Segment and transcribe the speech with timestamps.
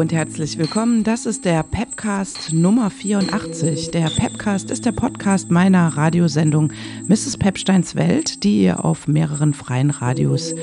[0.00, 1.04] und herzlich willkommen.
[1.04, 3.90] Das ist der Pepcast Nummer 84.
[3.90, 6.72] Der Pepcast ist der Podcast meiner Radiosendung
[7.06, 7.36] Mrs.
[7.36, 10.54] Pepsteins Welt, die ihr auf mehreren freien Radios,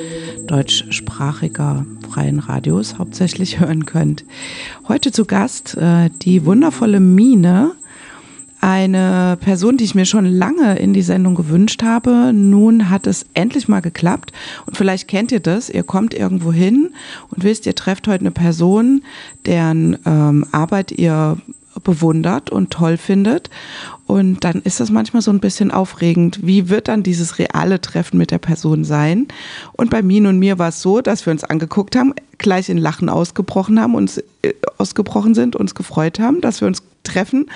[0.47, 4.25] deutschsprachiger freien Radios hauptsächlich hören könnt.
[4.87, 7.75] Heute zu Gast äh, die wundervolle Mine
[8.61, 12.31] eine Person, die ich mir schon lange in die Sendung gewünscht habe.
[12.33, 14.31] Nun hat es endlich mal geklappt.
[14.65, 15.69] Und vielleicht kennt ihr das.
[15.69, 16.89] Ihr kommt irgendwo hin
[17.29, 19.03] und wisst, ihr trefft heute eine Person,
[19.45, 21.37] deren ähm, Arbeit ihr
[21.83, 23.49] bewundert und toll findet.
[24.05, 26.39] Und dann ist das manchmal so ein bisschen aufregend.
[26.41, 29.27] Wie wird dann dieses reale Treffen mit der Person sein?
[29.73, 32.77] Und bei Min und mir war es so, dass wir uns angeguckt haben, gleich in
[32.77, 37.49] Lachen ausgebrochen haben, uns äh, ausgebrochen sind, uns gefreut haben, dass wir uns treffen.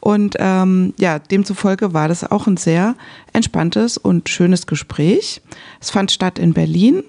[0.00, 2.94] Und ähm, ja, demzufolge war das auch ein sehr
[3.32, 5.40] entspanntes und schönes Gespräch.
[5.80, 7.02] Es fand statt in Berlin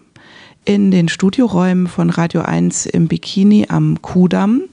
[0.68, 4.64] in den Studioräumen von Radio 1 im Bikini am Kudamm,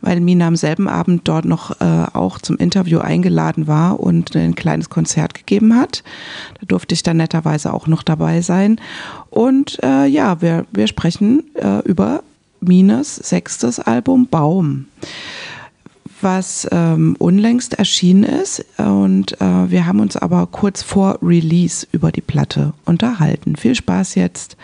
[0.00, 4.54] weil Mina am selben Abend dort noch äh, auch zum Interview eingeladen war und ein
[4.54, 6.04] kleines Konzert gegeben hat.
[6.60, 8.80] Da durfte ich dann netterweise auch noch dabei sein.
[9.28, 12.22] Und äh, ja, wir, wir sprechen äh, über
[12.60, 14.86] Minas sechstes Album Baum
[16.22, 18.64] was ähm, unlängst erschienen ist.
[18.78, 23.56] Und äh, wir haben uns aber kurz vor Release über die Platte unterhalten.
[23.56, 24.56] Viel Spaß jetzt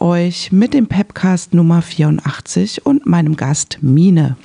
[0.00, 4.36] euch mit dem Pepcast Nummer 84 und meinem Gast Mine.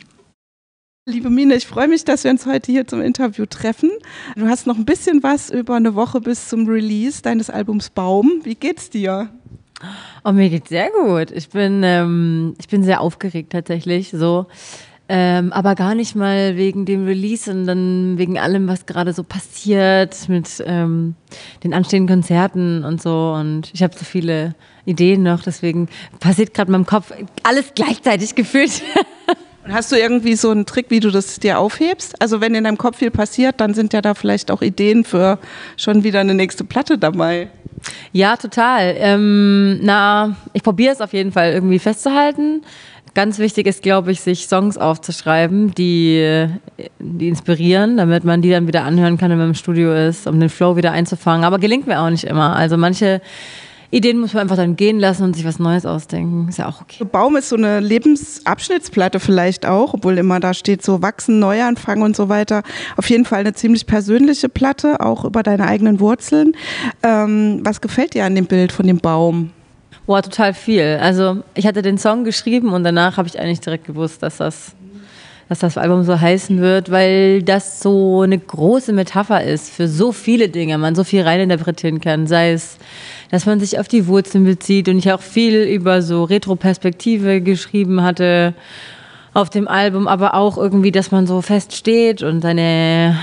[1.06, 3.90] Liebe Mine, ich freue mich, dass wir uns heute hier zum Interview treffen.
[4.36, 8.42] Du hast noch ein bisschen was über eine Woche bis zum Release deines Albums Baum.
[8.44, 9.30] Wie geht's dir?
[10.24, 11.32] Oh, mir geht's sehr gut.
[11.32, 14.12] Ich bin, ähm, ich bin sehr aufgeregt tatsächlich.
[14.12, 14.46] So,
[15.12, 20.30] ähm, aber gar nicht mal wegen dem Release, sondern wegen allem, was gerade so passiert
[20.30, 21.16] mit ähm,
[21.64, 23.34] den anstehenden Konzerten und so.
[23.34, 24.54] Und ich habe so viele
[24.86, 28.84] Ideen noch, deswegen passiert gerade in meinem Kopf alles gleichzeitig gefühlt.
[29.66, 32.22] Und hast du irgendwie so einen Trick, wie du das dir aufhebst?
[32.22, 35.38] Also wenn in deinem Kopf viel passiert, dann sind ja da vielleicht auch Ideen für
[35.76, 37.50] schon wieder eine nächste Platte dabei.
[38.12, 38.96] Ja, total.
[38.98, 42.62] Ähm, na, ich probiere es auf jeden Fall irgendwie festzuhalten.
[43.14, 46.48] Ganz wichtig ist, glaube ich, sich Songs aufzuschreiben, die,
[47.00, 50.40] die inspirieren, damit man die dann wieder anhören kann, wenn man im Studio ist, um
[50.40, 51.44] den Flow wieder einzufangen.
[51.44, 52.56] Aber gelingt mir auch nicht immer.
[52.56, 53.22] Also manche
[53.92, 56.48] Ideen muss man einfach dann gehen lassen und sich was Neues ausdenken.
[56.50, 57.04] Ist ja auch okay.
[57.12, 62.16] Baum ist so eine Lebensabschnittsplatte vielleicht auch, obwohl immer da steht so wachsen, Neuanfang und
[62.16, 62.62] so weiter.
[62.98, 66.56] Auf jeden Fall eine ziemlich persönliche Platte, auch über deine eigenen Wurzeln.
[67.02, 69.52] Ähm, was gefällt dir an dem Bild von dem Baum?
[70.10, 70.98] Boah, total viel.
[71.00, 74.74] Also ich hatte den Song geschrieben und danach habe ich eigentlich direkt gewusst, dass das,
[75.50, 80.12] dass das Album so heißen wird, weil das so eine große Metapher ist für so
[80.12, 82.26] viele Dinge, man so viel reininterpretieren kann.
[82.26, 82.80] Sei es,
[83.30, 88.02] dass man sich auf die Wurzeln bezieht und ich auch viel über so Retroperspektive geschrieben
[88.02, 88.56] hatte
[89.36, 93.16] auf dem Album, aber auch irgendwie, dass man so fest steht und seine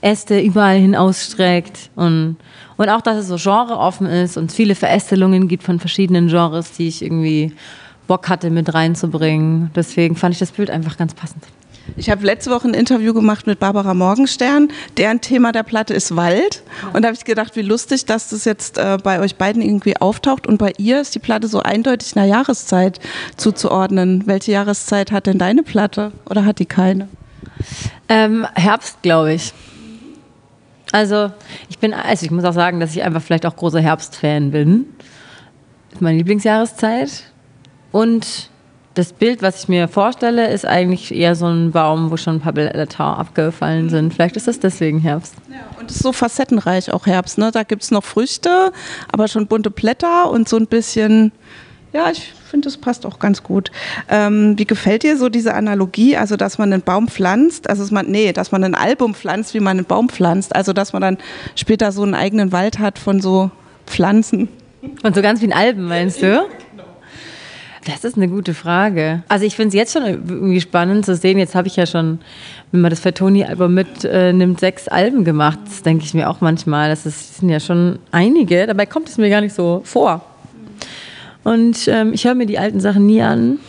[0.00, 2.36] Äste überall hin ausstreckt und
[2.76, 6.88] und auch, dass es so genreoffen ist und viele Verästelungen gibt von verschiedenen Genres, die
[6.88, 7.54] ich irgendwie
[8.06, 9.70] Bock hatte mit reinzubringen.
[9.74, 11.42] Deswegen fand ich das Bild einfach ganz passend.
[11.96, 14.68] Ich habe letzte Woche ein Interview gemacht mit Barbara Morgenstern.
[14.96, 16.62] Deren Thema der Platte ist Wald.
[16.92, 19.96] Und da habe ich gedacht, wie lustig, dass das jetzt äh, bei euch beiden irgendwie
[19.96, 20.48] auftaucht.
[20.48, 22.98] Und bei ihr ist die Platte so eindeutig einer Jahreszeit
[23.36, 24.24] zuzuordnen.
[24.26, 26.10] Welche Jahreszeit hat denn deine Platte?
[26.28, 27.08] Oder hat die keine?
[28.08, 29.54] Ähm, Herbst, glaube ich.
[30.96, 31.30] Also
[31.68, 34.86] ich bin, also ich muss auch sagen, dass ich einfach vielleicht auch großer Herbstfan bin.
[35.90, 37.24] Das ist meine Lieblingsjahreszeit.
[37.92, 38.48] Und
[38.94, 42.40] das Bild, was ich mir vorstelle, ist eigentlich eher so ein Baum, wo schon ein
[42.40, 44.14] paar Blätter abgefallen sind.
[44.14, 45.34] Vielleicht ist das deswegen Herbst.
[45.50, 47.36] Ja, und es ist so facettenreich auch Herbst.
[47.36, 47.50] Ne?
[47.52, 48.72] Da gibt es noch Früchte,
[49.12, 51.30] aber schon bunte Blätter und so ein bisschen,
[51.96, 53.70] ja, ich finde, das passt auch ganz gut.
[54.10, 57.90] Ähm, wie gefällt dir so diese Analogie, also dass man einen Baum pflanzt, also dass
[57.90, 61.00] man, nee, dass man ein Album pflanzt, wie man einen Baum pflanzt, also dass man
[61.00, 61.18] dann
[61.54, 63.50] später so einen eigenen Wald hat von so
[63.86, 64.48] Pflanzen.
[65.00, 66.46] Von so ganz wie ein Alben, meinst du?
[67.86, 69.22] Das ist eine gute Frage.
[69.28, 71.38] Also ich finde es jetzt schon irgendwie spannend zu sehen.
[71.38, 72.18] Jetzt habe ich ja schon,
[72.72, 75.60] wenn man das Fatoni-Album mitnimmt, äh, sechs Alben gemacht.
[75.64, 76.90] Das denke ich mir auch manchmal.
[76.90, 78.66] Das, ist, das sind ja schon einige.
[78.66, 80.24] Dabei kommt es mir gar nicht so vor.
[81.46, 83.60] Und ähm, ich höre mir die alten Sachen nie an.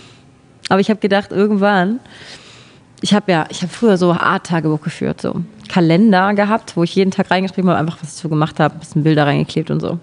[0.68, 2.00] Aber ich habe gedacht, irgendwann,
[3.02, 7.12] ich habe ja, ich habe früher so Art-Tagebuch geführt, so Kalender gehabt, wo ich jeden
[7.12, 10.00] Tag reingeschrieben habe, einfach was ich so gemacht habe, ein bisschen Bilder reingeklebt und so.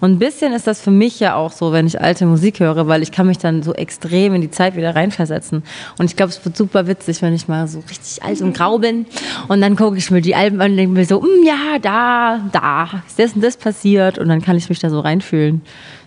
[0.00, 2.88] Und ein bisschen ist das für mich ja auch so, wenn ich alte Musik höre,
[2.88, 5.62] weil ich kann mich dann so extrem in die Zeit wieder reinversetzen.
[5.98, 8.78] Und ich glaube, es wird super witzig, wenn ich mal so richtig alt und grau
[8.78, 9.06] bin
[9.46, 12.40] und dann gucke ich mir die Alben an und denke mir so, mm, ja, da,
[12.50, 15.62] da ist das und das passiert und dann kann ich mich da so reinfühlen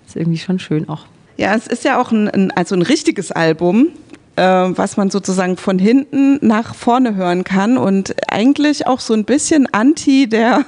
[0.07, 1.05] ist irgendwie schon schön auch.
[1.37, 3.89] Ja, es ist ja auch ein, ein, also ein richtiges Album.
[4.37, 9.25] äh, was man sozusagen von hinten nach vorne hören kann und eigentlich auch so ein
[9.25, 10.63] bisschen anti der,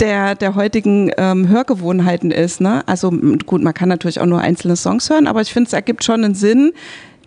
[0.00, 2.60] der, der heutigen ähm, Hörgewohnheiten ist.
[2.60, 2.82] Ne?
[2.86, 3.10] Also
[3.46, 6.24] gut, man kann natürlich auch nur einzelne Songs hören, aber ich finde, es ergibt schon
[6.24, 6.72] einen Sinn,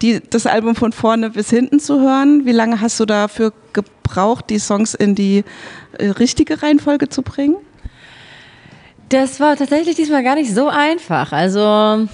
[0.02, 2.46] die, das Album von vorne bis hinten zu hören.
[2.46, 5.46] Wie lange hast du dafür gebraucht, die Songs in die
[5.98, 7.56] äh, richtige Reihenfolge zu bringen?
[9.10, 11.32] Das war tatsächlich diesmal gar nicht so einfach.
[11.32, 12.08] Also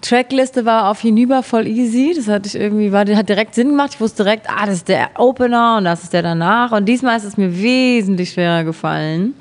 [0.00, 2.12] Trackliste war auf hinüber voll easy.
[2.14, 3.92] Das hatte ich irgendwie, war, hat direkt Sinn gemacht.
[3.94, 6.72] Ich wusste direkt, ah, das ist der Opener und das ist der danach.
[6.72, 9.34] Und diesmal ist es mir wesentlich schwerer gefallen.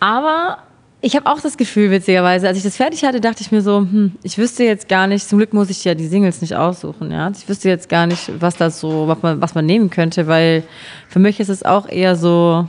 [0.00, 0.58] Aber
[1.02, 3.80] ich habe auch das Gefühl, witzigerweise, als ich das fertig hatte, dachte ich mir so,
[3.80, 7.10] hm, ich wüsste jetzt gar nicht, zum Glück muss ich ja die Singles nicht aussuchen,
[7.10, 7.30] ja.
[7.30, 10.62] Ich wüsste jetzt gar nicht, was das so, was man, was man nehmen könnte, weil
[11.08, 12.66] für mich ist es auch eher so,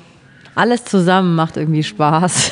[0.56, 2.52] alles zusammen macht irgendwie Spaß.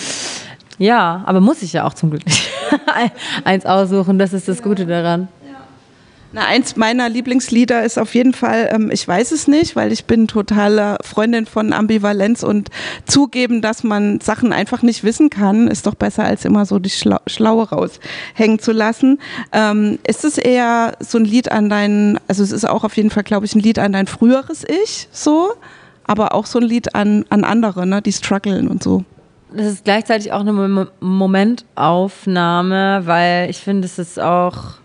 [0.78, 2.48] ja, aber muss ich ja auch zum Glück nicht
[3.44, 5.28] eins aussuchen, das ist das Gute daran.
[6.30, 10.04] Na, eins meiner Lieblingslieder ist auf jeden Fall, ähm, ich weiß es nicht, weil ich
[10.04, 12.68] bin totale Freundin von Ambivalenz und
[13.06, 16.90] zugeben, dass man Sachen einfach nicht wissen kann, ist doch besser als immer so die
[16.90, 19.20] Schla Schlaue raushängen zu lassen.
[19.52, 23.08] Ähm, ist es eher so ein Lied an dein, also es ist auch auf jeden
[23.08, 25.54] Fall, glaube ich, ein Lied an dein früheres Ich, so,
[26.08, 29.04] aber auch so ein Lied an, an andere, ne, die strugglen und so.
[29.52, 34.78] Das ist gleichzeitig auch eine Momentaufnahme, weil ich finde, es ist auch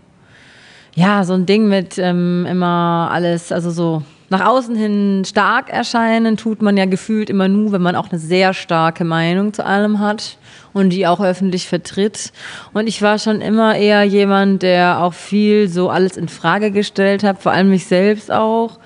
[0.95, 6.37] ja, so ein Ding mit ähm, immer alles, also so nach außen hin stark erscheinen,
[6.37, 9.99] tut man ja gefühlt immer nur, wenn man auch eine sehr starke Meinung zu allem
[9.99, 10.37] hat
[10.71, 12.31] und die auch öffentlich vertritt.
[12.73, 17.23] Und ich war schon immer eher jemand, der auch viel so alles in Frage gestellt
[17.23, 18.79] hat, vor allem mich selbst auch.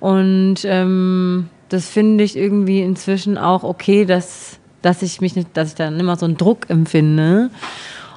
[0.00, 5.70] Und ähm, das finde ich irgendwie inzwischen auch okay, dass, dass ich mich nicht, dass
[5.70, 7.50] ich dann immer so einen Druck empfinde.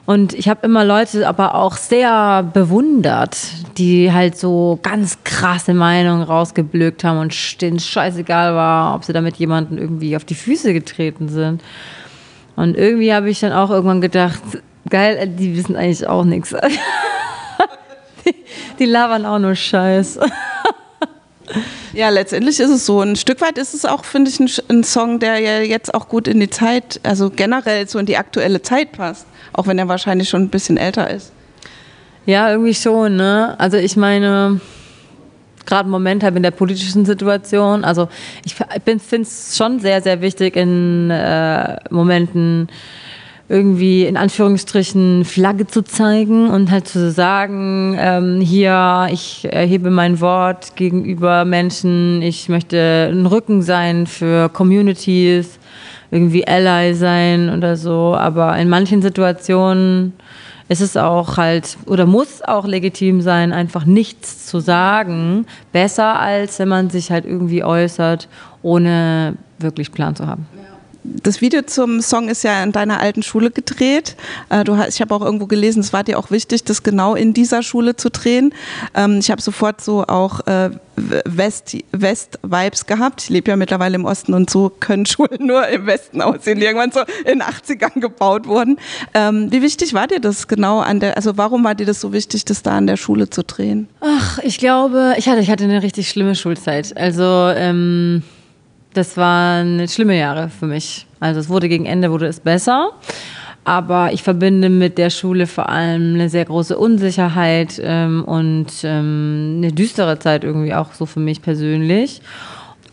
[0.06, 3.38] Und ich habe immer Leute aber auch sehr bewundert,
[3.78, 9.36] die halt so ganz krasse Meinungen rausgeblökt haben und denen scheißegal war, ob sie damit
[9.36, 11.62] jemanden irgendwie auf die Füße getreten sind.
[12.56, 14.42] Und irgendwie habe ich dann auch irgendwann gedacht,
[14.90, 16.56] geil, die wissen eigentlich auch nichts.
[18.26, 18.36] Die,
[18.80, 20.20] die labern auch nur Scheiß.
[21.94, 23.02] Ja, letztendlich ist es so.
[23.02, 26.10] Ein Stück weit ist es auch, finde ich, ein, ein, Song, der ja jetzt auch
[26.10, 29.26] gut in die Zeit, also generell so in die aktuelle Zeit passt.
[29.54, 31.32] Auch wenn er wahrscheinlich schon ein bisschen älter ist.
[32.26, 33.56] Ja, irgendwie schon, ne?
[33.58, 34.60] Also ich meine,
[35.66, 38.10] gerade im Moment halt in der politischen Situation, also
[38.46, 42.70] ich finde es schon sehr, sehr wichtig in äh, Momenten,
[43.50, 50.20] irgendwie in Anführungsstrichen Flagge zu zeigen und halt zu sagen, ähm, hier, ich erhebe mein
[50.20, 55.60] Wort gegenüber Menschen, ich möchte ein Rücken sein für Communities,
[56.12, 60.14] irgendwie Ally sein oder so, aber in manchen Situationen
[60.70, 66.60] ist es auch halt oder muss auch legitim sein, einfach nichts zu sagen, besser als
[66.60, 68.28] wenn man sich halt irgendwie äußert,
[68.62, 70.46] ohne wirklich Plan zu haben
[71.24, 74.16] das Video zum Song ist ja in deiner alten Schule gedreht.
[74.50, 77.34] Äh, du ich habe auch irgendwo gelesen, es war dir auch wichtig, das genau in
[77.34, 78.54] dieser Schule zu drehen.
[78.94, 83.22] Ähm, ich habe sofort so auch äh, West-Vibes gehabt.
[83.24, 86.66] Ich lebe ja mittlerweile im Osten und so können Schulen nur im Westen aussehen, die
[86.66, 88.78] irgendwann so in den 80ern gebaut wurden.
[89.14, 92.14] Ähm, wie wichtig war dir das genau an der, also warum war dir das so
[92.14, 93.88] wichtig, das da an der Schule zu drehen?
[94.02, 96.96] Ach, ich glaube, ich hatte, ich hatte eine richtig schlimme Schulzeit.
[96.98, 97.24] Also,
[97.56, 98.24] ähm
[98.94, 101.06] das waren schlimme Jahre für mich.
[101.20, 102.92] Also es wurde gegen Ende wurde es besser.
[103.64, 109.56] Aber ich verbinde mit der Schule vor allem eine sehr große Unsicherheit ähm, und ähm,
[109.58, 112.22] eine düstere Zeit irgendwie auch so für mich persönlich.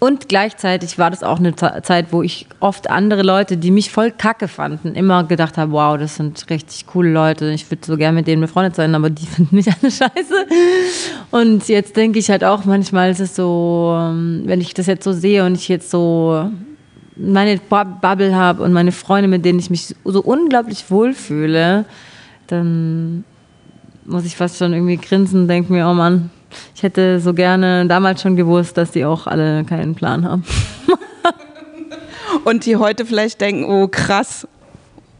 [0.04, 4.10] Und gleichzeitig war das auch eine Zeit, wo ich oft andere Leute, die mich voll
[4.10, 7.50] kacke fanden, immer gedacht habe, wow, das sind richtig coole Leute.
[7.52, 10.46] Ich würde so gerne mit denen befreundet sein, aber die finden mich alle scheiße.
[11.30, 15.04] Und jetzt denke ich halt auch manchmal, ist es so, ähm, wenn ich das jetzt
[15.04, 16.50] so sehe und ich jetzt so
[17.16, 21.86] meine Bubble habe und meine Freunde, mit denen ich mich so unglaublich wohlfühle,
[22.48, 23.24] dann
[24.04, 26.28] muss ich fast schon irgendwie grinsen und denke mir, oh Mann,
[26.74, 30.44] ich hätte so gerne damals schon gewusst, dass die auch alle keinen Plan haben.
[32.44, 34.48] Und die heute vielleicht denken, oh krass,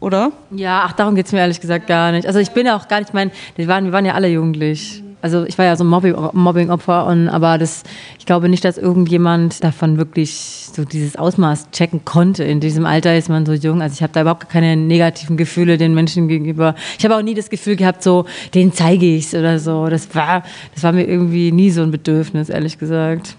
[0.00, 0.32] oder?
[0.50, 2.26] Ja, ach, darum geht es mir ehrlich gesagt gar nicht.
[2.26, 5.03] Also ich bin ja auch gar nicht, mein, wir waren, wir waren ja alle jugendlich
[5.25, 7.85] also ich war ja so ein Mobbing-Opfer, und, aber das,
[8.19, 12.45] ich glaube nicht, dass irgendjemand davon wirklich so dieses Ausmaß checken konnte.
[12.45, 13.81] In diesem Alter ist man so jung.
[13.81, 16.75] Also ich habe da überhaupt keine negativen Gefühle den Menschen gegenüber.
[16.99, 19.88] Ich habe auch nie das Gefühl gehabt, so, den zeige ich oder so.
[19.88, 20.43] Das war,
[20.75, 23.37] das war mir irgendwie nie so ein Bedürfnis, ehrlich gesagt.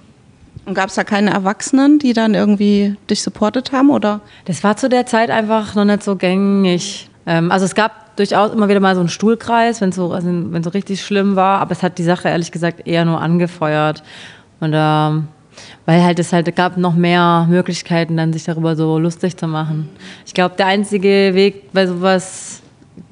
[0.65, 4.21] Und gab es da keine Erwachsenen, die dann irgendwie dich supportet haben, oder?
[4.45, 7.11] Das war zu der Zeit einfach noch nicht so gängig.
[7.27, 10.27] Ähm, also es gab durchaus immer wieder mal so einen Stuhlkreis, wenn es so, also
[10.27, 14.03] wenn so richtig schlimm war, aber es hat die Sache ehrlich gesagt eher nur angefeuert.
[14.59, 15.27] Und ähm,
[15.85, 19.89] weil halt es halt gab noch mehr Möglichkeiten, dann sich darüber so lustig zu machen.
[20.25, 22.61] Ich glaube, der einzige Weg bei sowas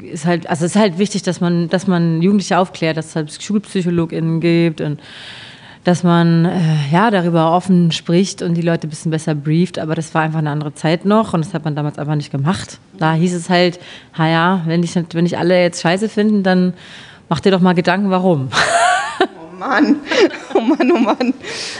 [0.01, 3.15] ist halt, also es ist halt wichtig, dass man, dass man Jugendliche aufklärt, dass es
[3.15, 5.00] halt SchulpsychologInnen gibt und
[5.83, 6.59] dass man äh,
[6.91, 10.39] ja darüber offen spricht und die Leute ein bisschen besser brieft, aber das war einfach
[10.39, 12.79] eine andere Zeit noch und das hat man damals einfach nicht gemacht.
[12.97, 13.79] Da hieß es halt,
[14.17, 16.73] ja, wenn ich, wenn ich alle jetzt scheiße finden, dann
[17.29, 18.49] mach dir doch mal Gedanken, warum.
[19.25, 19.97] Oh Mann,
[20.55, 21.33] oh Mann, oh Mann.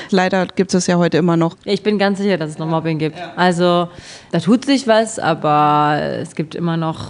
[0.10, 1.58] Leider gibt es ja heute immer noch.
[1.66, 3.18] Ich bin ganz sicher, dass es noch Mobbing gibt.
[3.36, 3.90] Also
[4.32, 7.10] da tut sich was, aber es gibt immer noch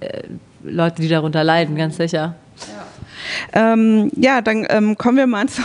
[0.00, 0.24] äh,
[0.62, 2.34] Leute, die darunter leiden, ganz sicher.
[3.52, 5.62] Ähm, ja, dann ähm, kommen wir mal zu,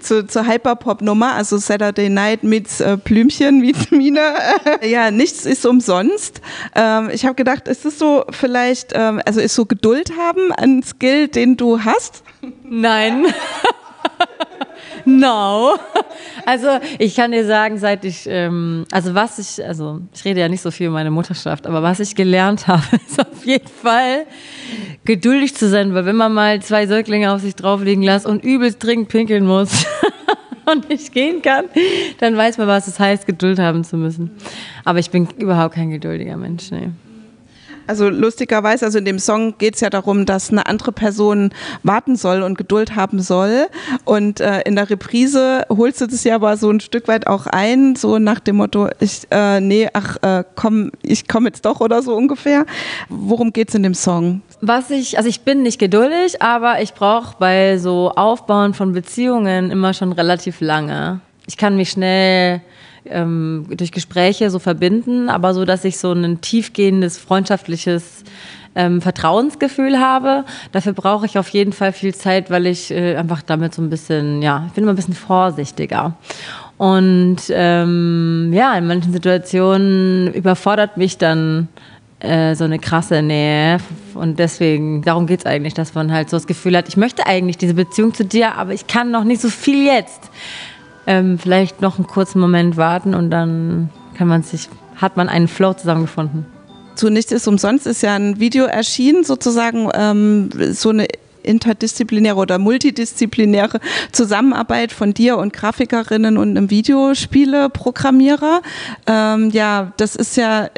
[0.00, 4.20] zu, zur Hyperpop-Nummer, also Saturday Night mit äh, Blümchen, mit Mine.
[4.82, 6.40] ja, nichts ist umsonst.
[6.74, 10.82] Ähm, ich habe gedacht, ist es so vielleicht, ähm, also ist so Geduld haben ein
[10.82, 12.22] Skill, den du hast?
[12.64, 13.26] Nein.
[15.04, 15.76] No.
[16.46, 20.48] Also ich kann dir sagen, seit ich, ähm, also was ich, also ich rede ja
[20.48, 24.26] nicht so viel über meine Mutterschaft, aber was ich gelernt habe, ist auf jeden Fall
[25.04, 28.82] geduldig zu sein, weil wenn man mal zwei Säuglinge auf sich drauflegen lässt und übelst
[28.82, 29.86] dringend pinkeln muss
[30.70, 31.66] und nicht gehen kann,
[32.18, 34.30] dann weiß man, was es heißt, Geduld haben zu müssen.
[34.84, 36.90] Aber ich bin überhaupt kein geduldiger Mensch, nee.
[37.90, 41.50] Also lustigerweise, also in dem Song geht es ja darum, dass eine andere Person
[41.82, 43.66] warten soll und Geduld haben soll.
[44.04, 47.48] Und äh, in der Reprise holst du das ja aber so ein Stück weit auch
[47.48, 51.80] ein, so nach dem Motto, ich, äh, nee, ach äh, komm, ich komme jetzt doch
[51.80, 52.64] oder so ungefähr.
[53.08, 54.42] Worum geht es in dem Song?
[54.60, 59.72] Was ich, also ich bin nicht geduldig, aber ich brauche bei so Aufbauen von Beziehungen
[59.72, 61.22] immer schon relativ lange.
[61.48, 62.62] Ich kann mich schnell
[63.04, 68.24] ähm, durch Gespräche so verbinden, aber so, dass ich so ein tiefgehendes, freundschaftliches
[68.74, 70.44] ähm, Vertrauensgefühl habe.
[70.72, 73.90] Dafür brauche ich auf jeden Fall viel Zeit, weil ich äh, einfach damit so ein
[73.90, 76.14] bisschen, ja, ich bin immer ein bisschen vorsichtiger.
[76.76, 81.68] Und ähm, ja, in manchen Situationen überfordert mich dann
[82.20, 83.78] äh, so eine krasse Nähe.
[84.14, 87.26] Und deswegen, darum geht es eigentlich, dass man halt so das Gefühl hat, ich möchte
[87.26, 90.30] eigentlich diese Beziehung zu dir, aber ich kann noch nicht so viel jetzt
[91.06, 95.48] ähm, vielleicht noch einen kurzen Moment warten und dann kann man sich, hat man einen
[95.48, 96.46] Flow zusammengefunden.
[96.94, 101.06] Zu Nichts ist umsonst ist ja ein Video erschienen, sozusagen ähm, so eine
[101.42, 103.80] interdisziplinäre oder multidisziplinäre
[104.12, 108.62] Zusammenarbeit von dir und Grafikerinnen und einem Videospieleprogrammierer.
[109.06, 110.68] Ähm, ja, das ist ja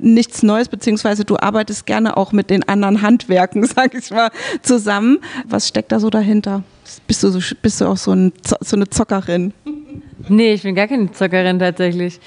[0.00, 4.30] nichts Neues, beziehungsweise du arbeitest gerne auch mit den anderen Handwerken, sag ich mal,
[4.62, 5.18] zusammen.
[5.46, 6.62] Was steckt da so dahinter?
[7.06, 9.52] Bist du, so, bist du auch so, ein, so eine Zockerin?
[10.28, 12.20] Nee, ich bin gar keine Zockerin tatsächlich.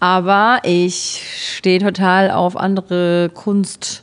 [0.00, 1.22] Aber ich
[1.56, 4.02] stehe total auf andere Kunst.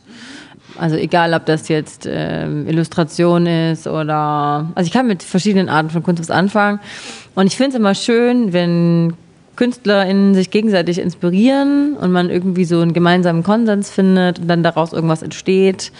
[0.77, 4.71] Also egal, ob das jetzt äh, Illustration ist oder...
[4.75, 6.79] Also ich kann mit verschiedenen Arten von Kunst was anfangen.
[7.35, 9.13] Und ich finde es immer schön, wenn
[9.55, 14.93] KünstlerInnen sich gegenseitig inspirieren und man irgendwie so einen gemeinsamen Konsens findet und dann daraus
[14.93, 15.91] irgendwas entsteht.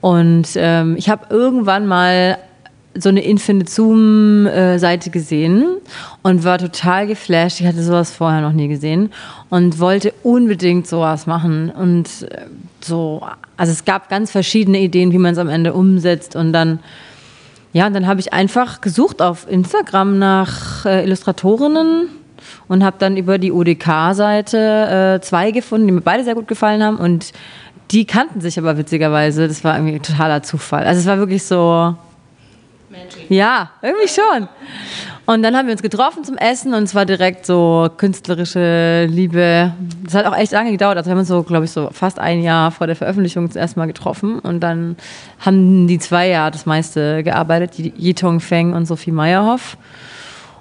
[0.00, 2.38] Und ähm, ich habe irgendwann mal
[2.94, 5.64] so eine Infinite Zoom-Seite gesehen
[6.22, 7.60] und war total geflasht.
[7.60, 9.12] Ich hatte sowas vorher noch nie gesehen
[9.50, 11.70] und wollte unbedingt sowas machen.
[11.70, 12.46] Und äh,
[12.80, 13.22] so,
[13.56, 16.34] also es gab ganz verschiedene Ideen, wie man es am Ende umsetzt.
[16.34, 16.80] Und dann,
[17.72, 22.08] ja, und dann habe ich einfach gesucht auf Instagram nach äh, Illustratorinnen
[22.68, 26.82] und habe dann über die ODK-Seite äh, zwei gefunden, die mir beide sehr gut gefallen
[26.82, 26.96] haben.
[26.96, 27.32] Und
[27.90, 29.46] die kannten sich aber witzigerweise.
[29.46, 30.84] Das war irgendwie totaler Zufall.
[30.84, 31.94] Also es war wirklich so.
[33.28, 34.48] Ja, irgendwie schon.
[35.26, 39.74] Und dann haben wir uns getroffen zum Essen und es war direkt so künstlerische Liebe.
[40.04, 40.96] Das hat auch echt lange gedauert.
[40.96, 43.60] Also wir haben uns so, glaube ich, so fast ein Jahr vor der Veröffentlichung zum
[43.60, 44.38] ersten Mal getroffen.
[44.38, 44.96] Und dann
[45.38, 49.76] haben die zwei Jahre das meiste gearbeitet, die Yitong Feng und Sophie Meyerhoff.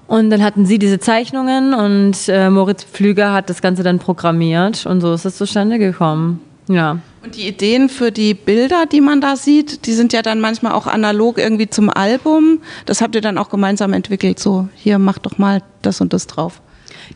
[0.08, 4.86] Und dann hatten sie diese Zeichnungen und äh, Moritz Pflüger hat das Ganze dann programmiert
[4.86, 6.41] und so ist es zustande gekommen.
[6.68, 7.00] Ja.
[7.24, 10.74] Und die Ideen für die Bilder, die man da sieht, die sind ja dann manchmal
[10.74, 12.60] auch analog irgendwie zum Album.
[12.86, 14.40] Das habt ihr dann auch gemeinsam entwickelt.
[14.40, 16.62] So, hier mach doch mal das und das drauf.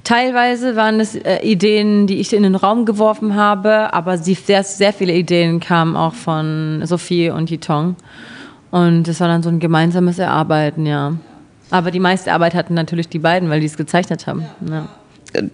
[0.03, 4.63] Teilweise waren es äh, Ideen, die ich in den Raum geworfen habe, aber sie, sehr,
[4.63, 7.95] sehr viele Ideen kamen auch von Sophie und Yitong.
[8.71, 11.13] Und es war dann so ein gemeinsames Erarbeiten, ja.
[11.71, 14.45] Aber die meiste Arbeit hatten natürlich die beiden, weil die es gezeichnet haben.
[14.69, 14.87] Ja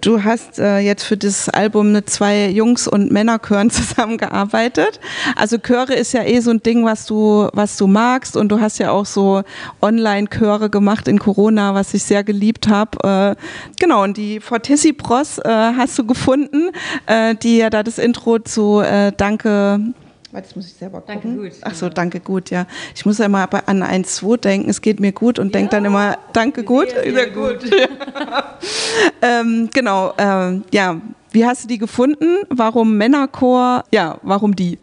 [0.02, 5.00] du hast äh, jetzt für das Album mit zwei Jungs- und Männerchören zusammengearbeitet.
[5.36, 8.60] Also Chöre ist ja eh so ein Ding, was du, was du magst und du
[8.60, 9.44] hast ja auch so
[9.82, 13.36] Online-Chöre gemacht in Corona, was ich sehr geliebt habe.
[13.38, 13.42] Äh,
[13.80, 16.70] genau, und die Fortissi Bros äh, hast du gefunden,
[17.06, 19.94] äh, die ja da das Intro zu äh, Danke
[20.34, 21.22] jetzt muss ich selber gucken.
[21.22, 21.52] Danke gut.
[21.62, 22.66] Ach so, danke gut, ja.
[22.96, 25.86] Ich muss ja immer an 1-2 denken, es geht mir gut und ja, denke dann
[25.86, 26.90] immer, danke gut.
[26.90, 27.62] Sehr, sehr gut.
[27.62, 27.72] gut.
[29.22, 31.00] ähm, genau, ähm, ja.
[31.32, 32.38] Wie hast du die gefunden?
[32.50, 33.84] Warum Männerchor?
[33.92, 34.80] Ja, warum die?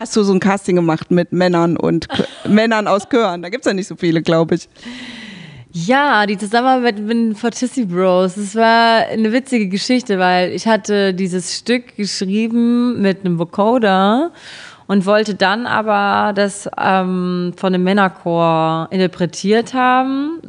[0.00, 2.08] Hast du so ein Casting gemacht mit Männern und
[2.48, 3.42] Männern aus Chören?
[3.42, 4.68] Da gibt es ja nicht so viele, glaube ich.
[5.76, 11.12] Ja, die Zusammenarbeit mit den Fortissi Bros, das war eine witzige Geschichte, weil ich hatte
[11.12, 14.30] dieses Stück geschrieben mit einem Vocoder
[14.86, 20.40] und wollte dann aber das ähm, von einem Männerchor interpretiert haben.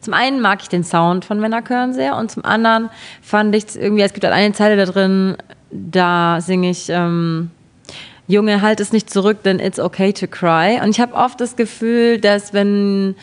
[0.00, 4.02] Zum einen mag ich den Sound von Männerchören sehr und zum anderen fand ich irgendwie,
[4.02, 5.36] es gibt halt eine Zeile da drin,
[5.70, 7.50] da singe ich ähm,
[8.28, 10.80] Junge, halt es nicht zurück, denn it's okay to cry.
[10.82, 13.14] Und ich habe oft das Gefühl, dass wenn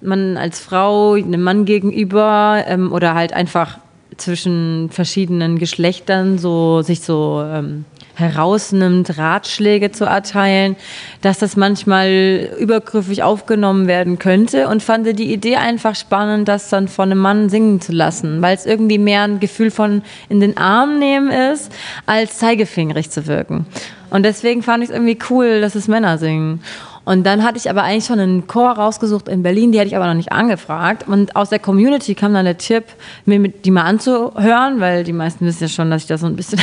[0.00, 3.78] man als Frau einem Mann gegenüber ähm, oder halt einfach
[4.16, 7.84] zwischen verschiedenen Geschlechtern so sich so ähm,
[8.22, 10.76] herausnimmt, Ratschläge zu erteilen,
[11.20, 16.88] dass das manchmal übergriffig aufgenommen werden könnte und fand die Idee einfach spannend, das dann
[16.88, 20.56] von einem Mann singen zu lassen, weil es irgendwie mehr ein Gefühl von in den
[20.56, 21.72] Arm nehmen ist,
[22.06, 23.66] als zeigefingerig zu wirken.
[24.10, 26.62] Und deswegen fand ich es irgendwie cool, dass es Männer singen.
[27.04, 29.96] Und dann hatte ich aber eigentlich schon einen Chor rausgesucht in Berlin, die hatte ich
[29.96, 31.08] aber noch nicht angefragt.
[31.08, 32.84] Und aus der Community kam dann der Tipp,
[33.24, 36.36] mir die mal anzuhören, weil die meisten wissen ja schon, dass ich da so ein
[36.36, 36.60] bisschen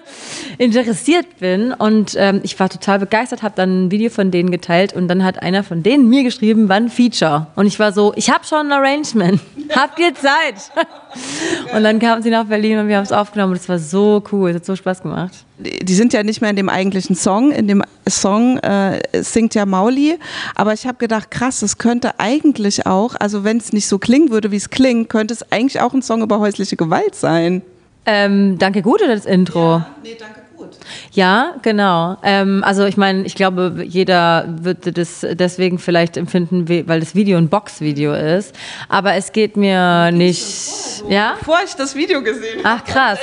[0.58, 1.72] interessiert bin.
[1.72, 5.22] Und ähm, ich war total begeistert, habe dann ein Video von denen geteilt und dann
[5.22, 7.48] hat einer von denen mir geschrieben, wann Feature.
[7.54, 9.40] Und ich war so, ich habe schon ein Arrangement.
[9.76, 10.72] Habt ihr Zeit?
[11.74, 14.22] und dann kamen sie nach Berlin und wir haben es aufgenommen und es war so
[14.32, 15.44] cool, es hat so Spaß gemacht.
[15.58, 17.52] Die sind ja nicht mehr in dem eigentlichen Song.
[17.52, 20.18] In dem Song äh, singt ja Mauli.
[20.54, 24.30] Aber ich habe gedacht, krass, es könnte eigentlich auch, also wenn es nicht so klingen
[24.30, 27.62] würde, wie es klingt, könnte es eigentlich auch ein Song über häusliche Gewalt sein.
[28.06, 29.76] Ähm, danke gut oder das Intro?
[29.76, 30.70] Ja, nee, danke gut.
[31.12, 32.16] Ja, genau.
[32.22, 37.38] Ähm, also ich meine, ich glaube, jeder würde das deswegen vielleicht empfinden, weil das Video
[37.38, 38.54] ein Boxvideo ist.
[38.88, 40.42] Aber es geht mir nicht.
[40.42, 41.36] Vor, so, ja?
[41.38, 42.82] Bevor ich das Video gesehen habe.
[42.82, 43.18] Ach krass.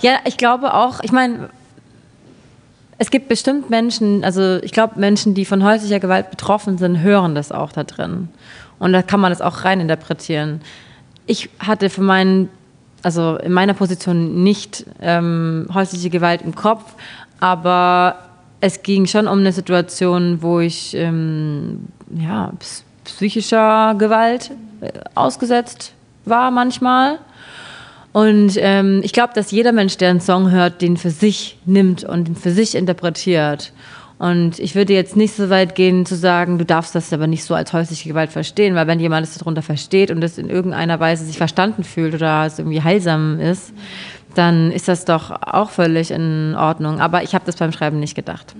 [0.00, 0.10] Ja.
[0.10, 1.00] ja, ich glaube auch.
[1.02, 1.50] Ich meine,
[2.98, 7.34] es gibt bestimmt Menschen, also ich glaube, Menschen, die von häuslicher Gewalt betroffen sind, hören
[7.34, 8.28] das auch da drin.
[8.78, 10.60] Und da kann man das auch reininterpretieren.
[11.26, 12.48] Ich hatte für meinen
[13.02, 16.94] also in meiner Position nicht ähm, häusliche Gewalt im Kopf,
[17.40, 18.16] aber
[18.60, 22.52] es ging schon um eine Situation, wo ich ähm, ja,
[23.04, 25.92] psychischer Gewalt äh, ausgesetzt
[26.24, 27.18] war manchmal.
[28.12, 32.04] Und ähm, ich glaube, dass jeder Mensch, der einen Song hört, den für sich nimmt
[32.04, 33.72] und den für sich interpretiert.
[34.18, 37.44] Und ich würde jetzt nicht so weit gehen zu sagen, du darfst das aber nicht
[37.44, 40.98] so als häusliche Gewalt verstehen, weil wenn jemand es darunter versteht und es in irgendeiner
[40.98, 43.72] Weise sich verstanden fühlt oder es irgendwie heilsam ist,
[44.34, 47.00] dann ist das doch auch völlig in Ordnung.
[47.00, 48.56] Aber ich habe das beim Schreiben nicht gedacht.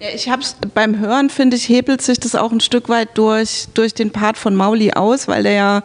[0.00, 0.42] Ja, ich habe
[0.74, 4.38] beim Hören, finde ich, hebelt sich das auch ein Stück weit durch, durch den Part
[4.38, 5.82] von Mauli aus, weil der ja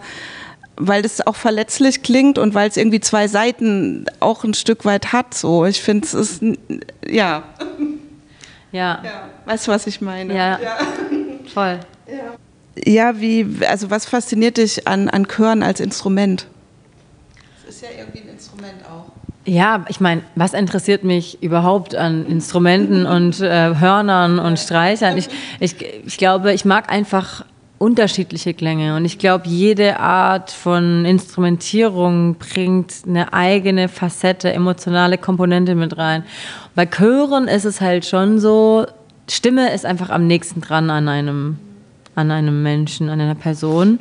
[0.75, 5.13] weil das auch verletzlich klingt und weil es irgendwie zwei Seiten auch ein Stück weit
[5.13, 5.33] hat.
[5.33, 6.41] So, ich finde es ist
[7.07, 7.43] ja.
[8.71, 9.01] Ja.
[9.03, 9.29] ja.
[9.45, 10.33] Weißt du, was ich meine?
[10.33, 10.59] Ja.
[10.59, 10.77] ja.
[11.53, 11.79] Voll.
[12.07, 12.91] Ja.
[12.91, 16.47] ja, wie, also was fasziniert dich an, an Chören als Instrument?
[17.62, 19.12] Es ist ja irgendwie ein Instrument auch.
[19.45, 25.17] Ja, ich meine, was interessiert mich überhaupt an Instrumenten und äh, Hörnern und Streichern?
[25.17, 25.27] Ich,
[25.59, 27.45] ich, ich glaube, ich mag einfach
[27.83, 28.95] unterschiedliche Klänge.
[28.95, 36.23] Und ich glaube, jede Art von Instrumentierung bringt eine eigene Facette, emotionale Komponente mit rein.
[36.75, 38.85] Bei Chören ist es halt schon so,
[39.29, 41.57] Stimme ist einfach am nächsten dran an einem,
[42.15, 43.99] an einem Menschen, an einer Person.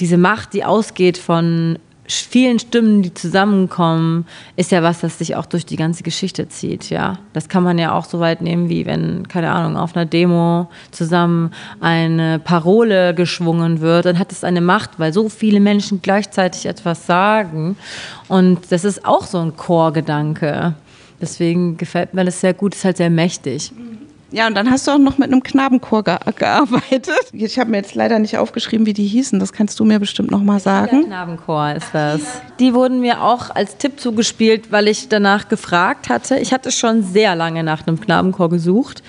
[0.00, 1.78] Diese Macht, die ausgeht von
[2.12, 6.90] vielen Stimmen, die zusammenkommen, ist ja was, das sich auch durch die ganze Geschichte zieht,
[6.90, 7.18] ja.
[7.32, 10.70] Das kann man ja auch so weit nehmen, wie wenn, keine Ahnung, auf einer Demo
[10.90, 16.66] zusammen eine Parole geschwungen wird, dann hat es eine Macht, weil so viele Menschen gleichzeitig
[16.66, 17.76] etwas sagen.
[18.28, 20.74] Und das ist auch so ein Chorgedanke.
[21.20, 23.72] Deswegen gefällt mir das sehr gut, ist halt sehr mächtig.
[24.32, 27.10] Ja, und dann hast du auch noch mit einem Knabenchor ge gearbeitet.
[27.32, 29.40] Ich habe mir jetzt leider nicht aufgeschrieben, wie die hießen.
[29.40, 31.00] Das kannst du mir bestimmt noch mal sagen.
[31.00, 32.20] Der Knabenchor ist das.
[32.58, 36.38] Die wurden mir auch als Tipp zugespielt, weil ich danach gefragt hatte.
[36.38, 39.02] Ich hatte schon sehr lange nach einem Knabenchor gesucht.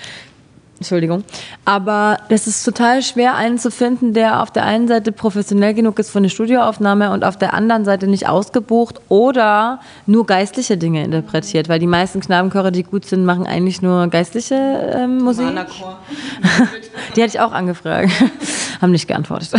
[0.82, 1.24] Entschuldigung.
[1.64, 5.98] Aber es ist total schwer, einen zu finden, der auf der einen Seite professionell genug
[5.98, 11.04] ist für eine Studioaufnahme und auf der anderen Seite nicht ausgebucht oder nur geistliche Dinge
[11.04, 11.68] interpretiert.
[11.68, 14.54] Weil die meisten Knabenchöre, die gut sind, machen eigentlich nur geistliche
[14.94, 15.46] ähm, Musik.
[17.16, 18.10] die hatte ich auch angefragt.
[18.80, 19.52] Haben nicht geantwortet.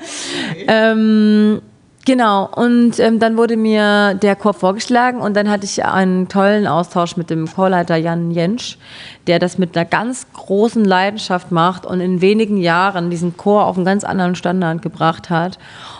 [0.68, 1.62] ähm,
[2.08, 6.66] Genau, und ähm, dann wurde mir der Chor vorgeschlagen und dann hatte ich einen tollen
[6.66, 8.78] Austausch mit dem Chorleiter Jan Jentsch,
[9.26, 13.76] der das mit einer ganz großen Leidenschaft macht und in wenigen Jahren diesen Chor auf
[13.76, 15.58] einen ganz anderen Standard gebracht hat.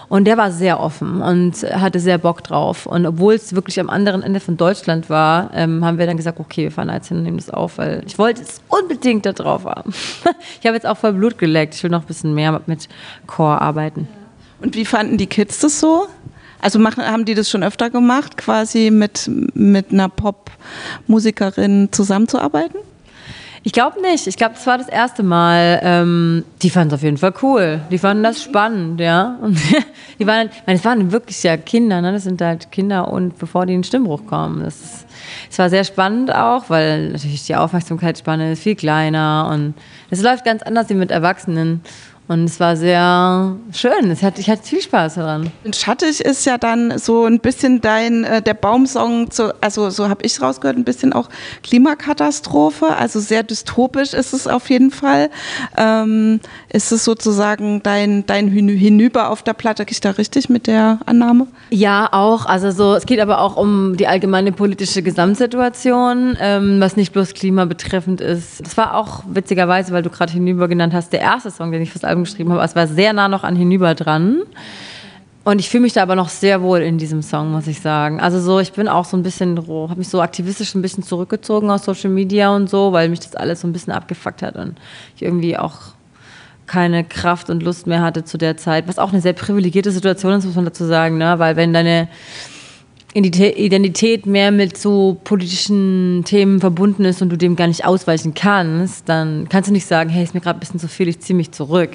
[0.09, 2.87] Und der war sehr offen und hatte sehr Bock drauf.
[2.87, 6.40] Und obwohl es wirklich am anderen Ende von Deutschland war, ähm, haben wir dann gesagt,
[6.40, 9.35] okay, wir fahren jetzt hin und nehmen das auf, weil ich wollte es unbedingt da
[9.35, 9.92] drauf haben.
[10.59, 11.75] ich habe jetzt auch voll Blut geleckt.
[11.75, 12.88] Ich will noch ein bisschen mehr mit
[13.27, 14.09] Chor arbeiten.
[14.61, 16.07] Und wie fanden die Kids das so?
[16.61, 22.81] Also machen, haben die das schon öfter gemacht, quasi mit, mit einer Pop-Musikerin zusammenzuarbeiten?
[23.64, 24.27] Ich glaube nicht.
[24.27, 25.81] Ich glaube, das war das erste Mal.
[25.83, 27.81] Ähm, die fanden es auf jeden Fall cool.
[27.90, 29.37] Die fanden das spannend, ja.
[29.40, 29.59] Und
[30.18, 32.12] die waren, meine, es waren wirklich ja Kinder, ne?
[32.12, 34.64] Das sind halt Kinder und bevor die in den Stimmbruch kommen.
[34.64, 35.05] Das,
[35.49, 39.75] das war sehr spannend auch, weil natürlich die Aufmerksamkeitsspanne ist viel kleiner und
[40.11, 41.83] es läuft ganz anders wie mit Erwachsenen.
[42.29, 44.11] Und es war sehr schön.
[44.11, 45.51] Es hat, ich hatte viel Spaß daran.
[45.64, 50.11] Und Schattig ist ja dann so ein bisschen dein, äh, der Baumsong, zu, also so
[50.11, 51.31] habe ich es rausgehört, ein bisschen auch
[51.62, 52.95] Klimakatastrophe.
[52.95, 55.31] Also sehr dystopisch ist es auf jeden Fall.
[55.79, 59.87] Ähm, ist es sozusagen dein, dein Hinüber auf der Platte?
[59.87, 61.47] Gehe ich da richtig mit der Annahme?
[61.71, 62.45] Ja, auch.
[62.45, 67.33] Also so, es geht aber auch um die allgemeine politische Gesamtsituation, ähm, was nicht bloß
[67.33, 68.61] Klima betreffend ist.
[68.61, 71.91] Das war auch witzigerweise, weil du gerade Hinüber genannt hast, der erste Song, den ich
[71.91, 72.62] fürs Album Album geschrieben habe.
[72.62, 74.42] Es war sehr nah noch an hinüber dran.
[75.44, 78.20] Und ich fühle mich da aber noch sehr wohl in diesem Song, muss ich sagen.
[78.20, 81.70] Also so, ich bin auch so ein bisschen, habe mich so aktivistisch ein bisschen zurückgezogen
[81.70, 84.76] aus Social Media und so, weil mich das alles so ein bisschen abgefuckt hat und
[85.16, 85.76] ich irgendwie auch
[86.66, 90.33] keine Kraft und Lust mehr hatte zu der Zeit, was auch eine sehr privilegierte Situation
[90.33, 91.38] ist, muss man dazu sagen, ne?
[91.38, 92.09] weil wenn deine
[93.14, 99.09] Identität mehr mit so politischen Themen verbunden ist und du dem gar nicht ausweichen kannst,
[99.09, 101.37] dann kannst du nicht sagen, hey, ist mir gerade ein bisschen zu viel, ich ziehe
[101.37, 101.90] mich zurück.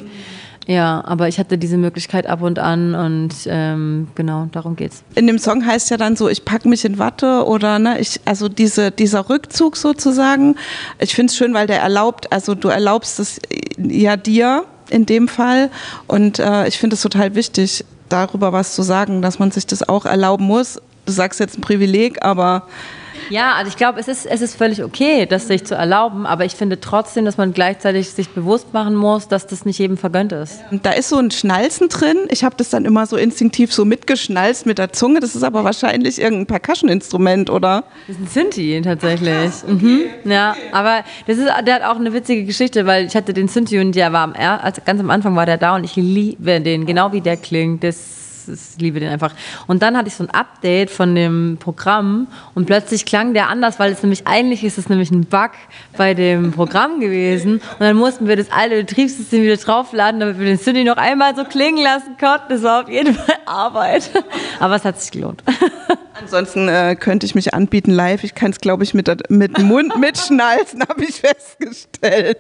[0.66, 5.04] Ja, aber ich hatte diese Möglichkeit ab und an und ähm, genau, darum geht's.
[5.14, 8.22] In dem Song heißt ja dann so, ich packe mich in Watte oder ne, ich,
[8.26, 10.56] also diese, dieser Rückzug sozusagen.
[11.00, 13.42] Ich finde es schön, weil der erlaubt, also du erlaubst es
[13.78, 15.70] ja dir in dem Fall
[16.08, 19.88] und äh, ich finde es total wichtig, darüber was zu sagen, dass man sich das
[19.88, 22.68] auch erlauben muss, du sagst jetzt ein Privileg, aber
[23.30, 26.46] ja, also ich glaube, es ist, es ist völlig okay, das sich zu erlauben, aber
[26.46, 30.32] ich finde trotzdem, dass man gleichzeitig sich bewusst machen muss, dass das nicht jedem vergönnt
[30.32, 30.60] ist.
[30.72, 32.18] Da ist so ein Schnalzen drin.
[32.30, 35.20] Ich habe das dann immer so instinktiv so mitgeschnalzt mit der Zunge.
[35.20, 37.84] Das ist aber wahrscheinlich irgendein Percussion-Instrument, oder?
[38.08, 39.52] Das ist ein Synthi tatsächlich.
[39.68, 40.02] Mhm.
[40.26, 43.80] Ja, aber das ist, der hat auch eine witzige Geschichte, weil ich hatte den Synthi
[43.80, 46.86] und der war am, also ganz am Anfang war der da und ich liebe den,
[46.86, 47.84] genau wie der klingt.
[47.84, 47.98] Das
[48.48, 49.34] ich liebe den einfach.
[49.68, 53.80] Und dann hatte ich so ein Update von dem Programm und plötzlich klang der anders,
[53.80, 55.52] weil es nämlich eigentlich ist es nämlich ein Bug
[55.98, 57.54] bei dem Programm gewesen.
[57.54, 61.36] Und dann mussten wir das alte Betriebssystem wieder draufladen, damit wir den Cindy noch einmal
[61.36, 62.50] so klingen lassen konnten.
[62.50, 64.12] Das war auf jeden Fall Arbeit.
[64.60, 65.44] Aber es hat sich gelohnt.
[66.24, 68.24] Ansonsten äh, könnte ich mich anbieten live.
[68.24, 72.38] Ich kann es, glaube ich, mit, mit Mund mitschnalzen, habe ich festgestellt.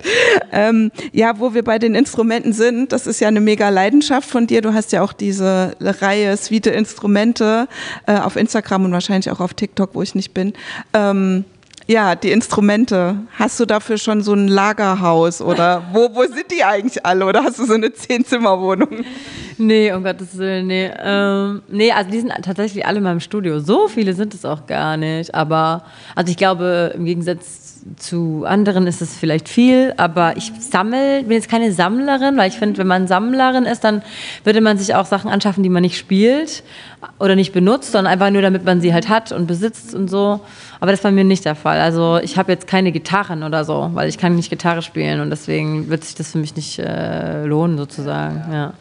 [0.51, 4.47] Ähm, ja, wo wir bei den Instrumenten sind, das ist ja eine mega Leidenschaft von
[4.47, 4.61] dir.
[4.61, 7.67] Du hast ja auch diese Reihe Suite Instrumente
[8.05, 10.53] äh, auf Instagram und wahrscheinlich auch auf TikTok, wo ich nicht bin.
[10.93, 11.45] Ähm,
[11.85, 13.17] ja, die Instrumente.
[13.37, 17.25] Hast du dafür schon so ein Lagerhaus oder wo, wo sind die eigentlich alle?
[17.25, 19.03] Oder hast du so eine Zehn-Zimmer-Wohnung?
[19.57, 20.89] Nee, um Gottes Willen, nee.
[20.97, 23.59] Ähm, nee, also die sind tatsächlich alle in meinem Studio.
[23.59, 25.35] So viele sind es auch gar nicht.
[25.35, 25.83] Aber,
[26.15, 27.62] also ich glaube, im Gegensatz
[27.97, 32.57] zu anderen ist es vielleicht viel, aber ich sammle, bin jetzt keine Sammlerin, weil ich
[32.57, 34.01] finde, wenn man Sammlerin ist, dann
[34.43, 36.63] würde man sich auch Sachen anschaffen, die man nicht spielt
[37.19, 40.39] oder nicht benutzt, sondern einfach nur, damit man sie halt hat und besitzt und so.
[40.79, 41.79] Aber das war mir nicht der Fall.
[41.79, 45.29] Also ich habe jetzt keine Gitarren oder so, weil ich kann nicht Gitarre spielen und
[45.29, 48.43] deswegen wird sich das für mich nicht äh, lohnen sozusagen.
[48.51, 48.73] Ja.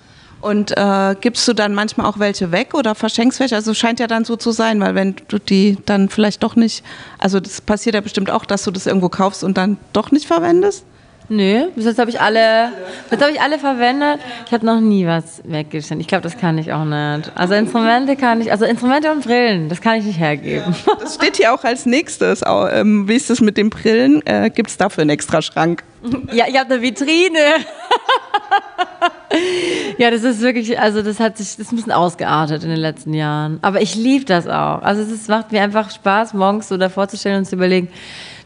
[0.42, 3.54] Und äh, gibst du dann manchmal auch welche weg oder verschenkst welche?
[3.54, 6.84] Also scheint ja dann so zu sein, weil wenn du die dann vielleicht doch nicht,
[7.18, 10.26] also das passiert ja bestimmt auch, dass du das irgendwo kaufst und dann doch nicht
[10.26, 10.84] verwendest?
[11.28, 12.72] Nö, bis jetzt habe ich alle,
[13.08, 14.20] bis ich alle verwendet.
[14.46, 16.00] Ich habe noch nie was weggeschnitten.
[16.00, 17.32] Ich glaube, das kann ich auch nicht.
[17.34, 20.74] Also Instrumente kann ich, also Instrumente und Brillen, das kann ich nicht hergeben.
[21.00, 22.42] Das steht hier auch als nächstes.
[22.46, 24.24] Ähm, wie ist es mit den Brillen?
[24.26, 25.82] Äh, Gibt es dafür einen extra Schrank?
[26.32, 27.38] Ja, ich habe eine Vitrine.
[29.98, 32.78] ja, das ist wirklich, also das hat sich, das ist ein bisschen ausgeartet in den
[32.78, 33.58] letzten Jahren.
[33.62, 34.82] Aber ich liebe das auch.
[34.82, 37.88] Also es macht mir einfach Spaß, morgens so davor zu stellen und zu überlegen,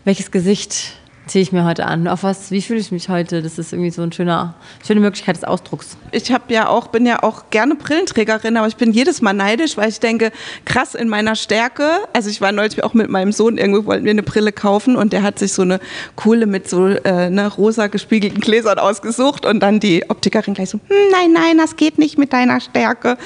[0.05, 0.93] welches Gesicht
[1.27, 2.07] ziehe ich mir heute an?
[2.07, 3.43] Auf was, wie fühle ich mich heute?
[3.43, 4.55] Das ist irgendwie so eine schöne,
[4.87, 5.97] schöne Möglichkeit des Ausdrucks.
[6.13, 9.77] Ich habe ja auch, bin ja auch gerne Brillenträgerin, aber ich bin jedes Mal neidisch,
[9.77, 10.31] weil ich denke,
[10.65, 11.89] krass in meiner Stärke.
[12.13, 15.13] Also ich war neulich auch mit meinem Sohn irgendwo, wollten wir eine Brille kaufen und
[15.13, 15.81] der hat sich so eine
[16.15, 20.79] coole mit so äh, ne, rosa gespiegelten Gläsern ausgesucht und dann die Optikerin gleich so,
[20.79, 23.19] hm, nein, nein, das geht nicht mit deiner Stärke.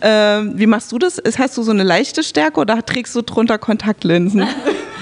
[0.00, 1.22] Ähm, wie machst du das?
[1.38, 4.46] Hast du so eine leichte Stärke oder trägst du drunter Kontaktlinsen?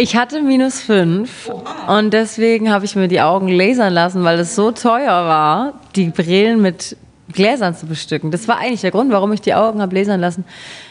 [0.00, 1.50] Ich hatte minus fünf
[1.86, 6.08] und deswegen habe ich mir die Augen lasern lassen, weil es so teuer war, die
[6.08, 6.96] Brillen mit
[7.30, 8.30] Gläsern zu bestücken.
[8.30, 10.46] Das war eigentlich der Grund, warum ich die Augen habe lasern lassen.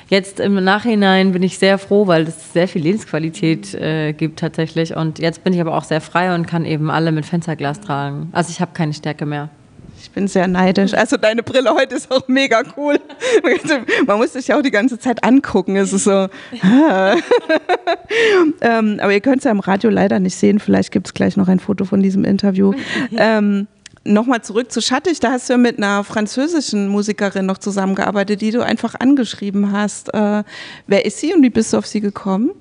[0.10, 4.96] Jetzt im Nachhinein bin ich sehr froh, weil es sehr viel Lebensqualität äh, gibt tatsächlich.
[4.96, 8.30] Und jetzt bin ich aber auch sehr frei und kann eben alle mit Fensterglas tragen.
[8.32, 9.50] Also ich habe keine Stärke mehr.
[10.20, 10.94] Bin sehr neidisch.
[10.94, 13.00] Also deine Brille heute ist auch mega cool.
[14.06, 15.78] Man muss sich ja auch die ganze Zeit angucken.
[15.78, 16.28] Es ist so.
[18.60, 20.60] ähm, aber ihr könnt es ja im Radio leider nicht sehen.
[20.60, 22.74] Vielleicht gibt es gleich noch ein Foto von diesem Interview.
[23.18, 23.68] ähm,
[24.04, 28.52] Nochmal zurück zu Schattig, da hast du ja mit einer französischen Musikerin noch zusammengearbeitet, die
[28.52, 30.14] du einfach angeschrieben hast.
[30.14, 30.44] Äh,
[30.88, 32.52] wer ist sie und wie bist du auf sie gekommen?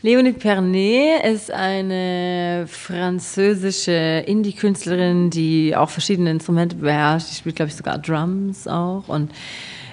[0.00, 7.32] Leonie Pernet ist eine französische Indie-Künstlerin, die auch verschiedene Instrumente beherrscht.
[7.32, 9.08] Die spielt, glaube ich, sogar Drums auch.
[9.08, 9.32] Und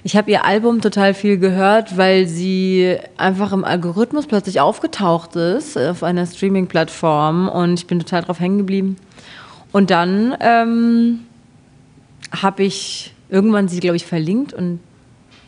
[0.03, 5.75] ich habe ihr Album total viel gehört, weil sie einfach im Algorithmus plötzlich aufgetaucht ist
[5.75, 8.97] auf einer Streaming-Plattform und ich bin total drauf hängen geblieben.
[9.71, 11.21] Und dann ähm,
[12.31, 14.81] habe ich irgendwann sie, glaube ich, verlinkt und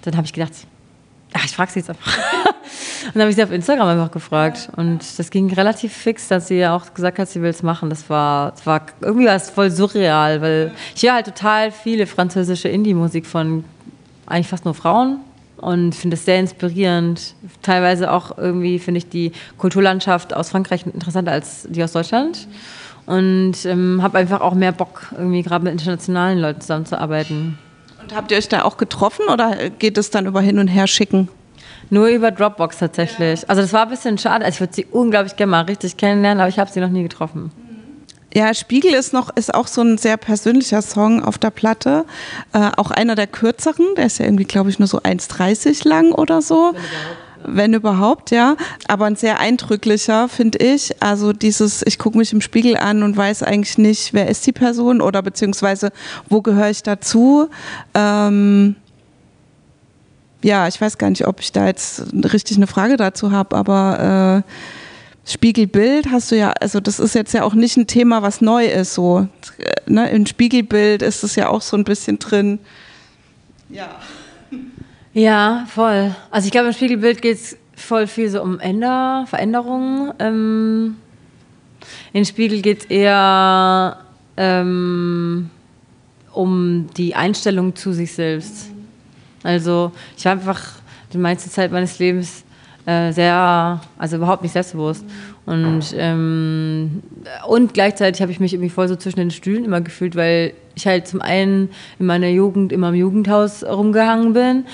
[0.01, 0.53] dann habe ich gedacht,
[1.37, 2.17] ach, ich frage sie jetzt einfach.
[3.05, 4.69] Und dann habe ich sie auf Instagram einfach gefragt.
[4.75, 7.89] Und das ging relativ fix, dass sie ja auch gesagt hat, sie will es machen.
[7.89, 12.07] Das war, das war irgendwie war es voll surreal, weil ich höre halt total viele
[12.07, 13.63] französische Indie-Musik von
[14.25, 15.19] eigentlich fast nur Frauen
[15.57, 17.35] und finde es sehr inspirierend.
[17.61, 22.47] Teilweise auch irgendwie finde ich die Kulturlandschaft aus Frankreich interessanter als die aus Deutschland.
[23.05, 27.57] Und ähm, habe einfach auch mehr Bock, irgendwie gerade mit internationalen Leuten zusammenzuarbeiten.
[28.07, 30.87] Und habt ihr euch da auch getroffen oder geht es dann über Hin und Her
[30.87, 31.27] schicken?
[31.89, 33.49] Nur über Dropbox tatsächlich.
[33.49, 34.45] Also das war ein bisschen schade.
[34.45, 37.03] Also ich würde sie unglaublich gerne mal richtig kennenlernen, aber ich habe sie noch nie
[37.03, 37.51] getroffen.
[38.33, 42.05] Ja, Spiegel ist noch ist auch so ein sehr persönlicher Song auf der Platte.
[42.53, 43.85] Äh, auch einer der kürzeren.
[43.97, 46.71] Der ist ja irgendwie, glaube ich, nur so 1,30 lang oder so.
[46.73, 47.26] Wenn überhaupt,
[48.31, 48.55] ja.
[48.87, 51.01] Aber ein sehr eindrücklicher, finde ich.
[51.01, 54.51] Also dieses, ich gucke mich im Spiegel an und weiß eigentlich nicht, wer ist die
[54.51, 55.91] Person oder beziehungsweise
[56.29, 57.49] wo gehöre ich dazu.
[57.93, 58.75] Ähm,
[60.43, 64.43] ja, ich weiß gar nicht, ob ich da jetzt richtig eine Frage dazu habe, aber
[64.45, 64.51] äh,
[65.29, 68.65] Spiegelbild hast du ja, also das ist jetzt ja auch nicht ein Thema, was neu
[68.65, 68.93] ist.
[68.93, 69.27] So,
[69.85, 70.09] ne?
[70.09, 72.59] Im Spiegelbild ist es ja auch so ein bisschen drin.
[73.69, 73.89] Ja.
[75.17, 76.13] Ja, voll.
[76.29, 80.13] Also ich glaube, im Spiegelbild geht es voll viel so um Änder, Veränderungen.
[80.19, 80.97] Ähm,
[82.13, 83.97] in Spiegel geht es eher
[84.37, 85.49] ähm,
[86.33, 88.69] um die Einstellung zu sich selbst.
[89.41, 90.61] Also ich war einfach
[91.11, 92.43] die meiste Zeit meines Lebens
[92.85, 95.03] äh, sehr, also überhaupt nicht selbstbewusst.
[95.47, 97.01] Und, ähm,
[97.47, 100.85] und gleichzeitig habe ich mich irgendwie voll so zwischen den Stühlen immer gefühlt, weil ich
[100.85, 104.65] halt zum einen in meiner Jugend immer im Jugendhaus rumgehangen bin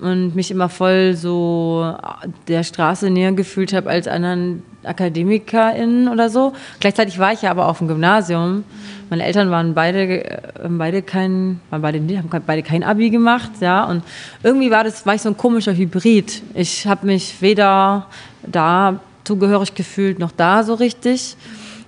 [0.00, 1.94] und mich immer voll so
[2.48, 6.52] der Straße näher gefühlt habe als anderen AkademikerInnen oder so.
[6.80, 8.64] Gleichzeitig war ich ja aber auf dem Gymnasium.
[9.10, 13.84] Meine Eltern waren beide, beide kein, waren beide, haben beide kein Abi gemacht, ja.
[13.84, 14.02] Und
[14.42, 16.42] irgendwie war das, war ich so ein komischer Hybrid.
[16.54, 18.06] Ich habe mich weder
[18.46, 21.36] da zugehörig gefühlt, noch da so richtig.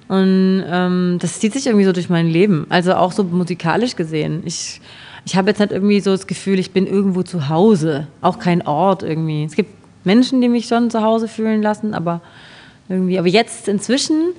[0.08, 2.66] Und ähm, das zieht sich irgendwie so durch mein Leben.
[2.70, 4.42] Also auch so musikalisch gesehen.
[4.44, 4.80] Ich
[5.28, 8.66] ich habe jetzt halt irgendwie so das Gefühl, ich bin irgendwo zu Hause, auch kein
[8.66, 9.44] Ort irgendwie.
[9.44, 9.70] Es gibt
[10.04, 12.22] Menschen, die mich schon zu Hause fühlen lassen, aber
[12.88, 14.30] irgendwie, aber jetzt inzwischen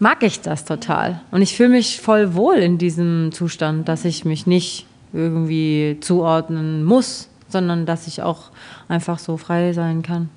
[0.00, 1.20] mag ich das total.
[1.30, 6.82] Und ich fühle mich voll wohl in diesem Zustand, dass ich mich nicht irgendwie zuordnen
[6.82, 8.50] muss, sondern dass ich auch
[8.88, 10.28] einfach so frei sein kann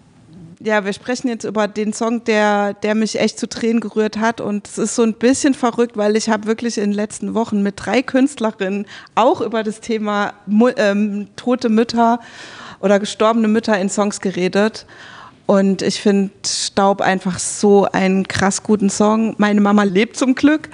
[0.60, 4.42] ja, wir sprechen jetzt über den Song, der, der mich echt zu Tränen gerührt hat.
[4.42, 7.62] Und es ist so ein bisschen verrückt, weil ich habe wirklich in den letzten Wochen
[7.62, 10.34] mit drei Künstlerinnen auch über das Thema
[10.78, 12.20] ähm, tote Mütter
[12.80, 14.86] oder gestorbene Mütter in Songs geredet.
[15.46, 19.36] Und ich finde Staub einfach so einen krass guten Song.
[19.38, 20.70] Meine Mama lebt zum Glück,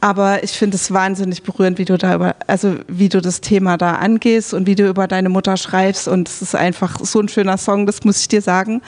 [0.00, 3.76] aber ich finde es wahnsinnig berührend, wie du da über, also wie du das Thema
[3.76, 6.08] da angehst und wie du über deine Mutter schreibst.
[6.08, 8.80] Und es ist einfach so ein schöner Song, das muss ich dir sagen.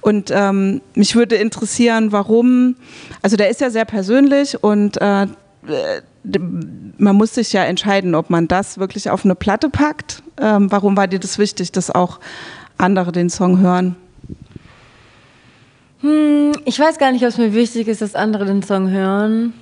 [0.00, 2.74] Und ähm, mich würde interessieren, warum,
[3.22, 5.26] also der ist ja sehr persönlich und äh,
[6.98, 10.22] man muss sich ja entscheiden, ob man das wirklich auf eine Platte packt.
[10.40, 12.20] Ähm, warum war dir das wichtig, dass auch
[12.78, 13.96] andere den Song hören?
[16.02, 19.54] Hm, ich weiß gar nicht, ob es mir wichtig ist, dass andere den Song hören.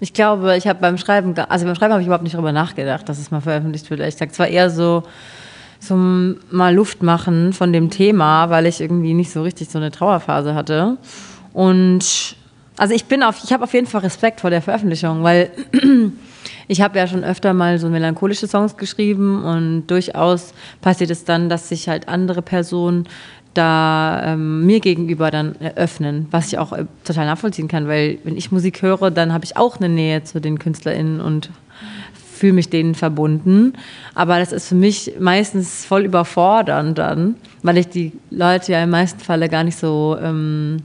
[0.00, 3.08] Ich glaube, ich habe beim Schreiben, also beim Schreiben habe ich überhaupt nicht darüber nachgedacht,
[3.08, 4.00] dass es mal veröffentlicht wird.
[4.00, 5.04] Ich sage zwar eher so
[5.78, 9.92] zum mal Luft machen von dem Thema, weil ich irgendwie nicht so richtig so eine
[9.92, 10.96] Trauerphase hatte.
[11.52, 12.36] Und
[12.76, 15.50] also ich bin auf, ich habe auf jeden Fall Respekt vor der Veröffentlichung, weil
[16.68, 21.48] ich habe ja schon öfter mal so melancholische Songs geschrieben und durchaus passiert es dann,
[21.48, 23.06] dass sich halt andere Personen
[23.54, 28.36] da ähm, mir gegenüber dann öffnen, was ich auch äh, total nachvollziehen kann, weil wenn
[28.36, 31.50] ich Musik höre, dann habe ich auch eine Nähe zu den KünstlerInnen und
[32.34, 33.74] fühle mich denen verbunden.
[34.14, 38.90] Aber das ist für mich meistens voll überfordernd dann, weil ich die Leute ja im
[38.90, 40.78] meisten Falle gar nicht so ähm,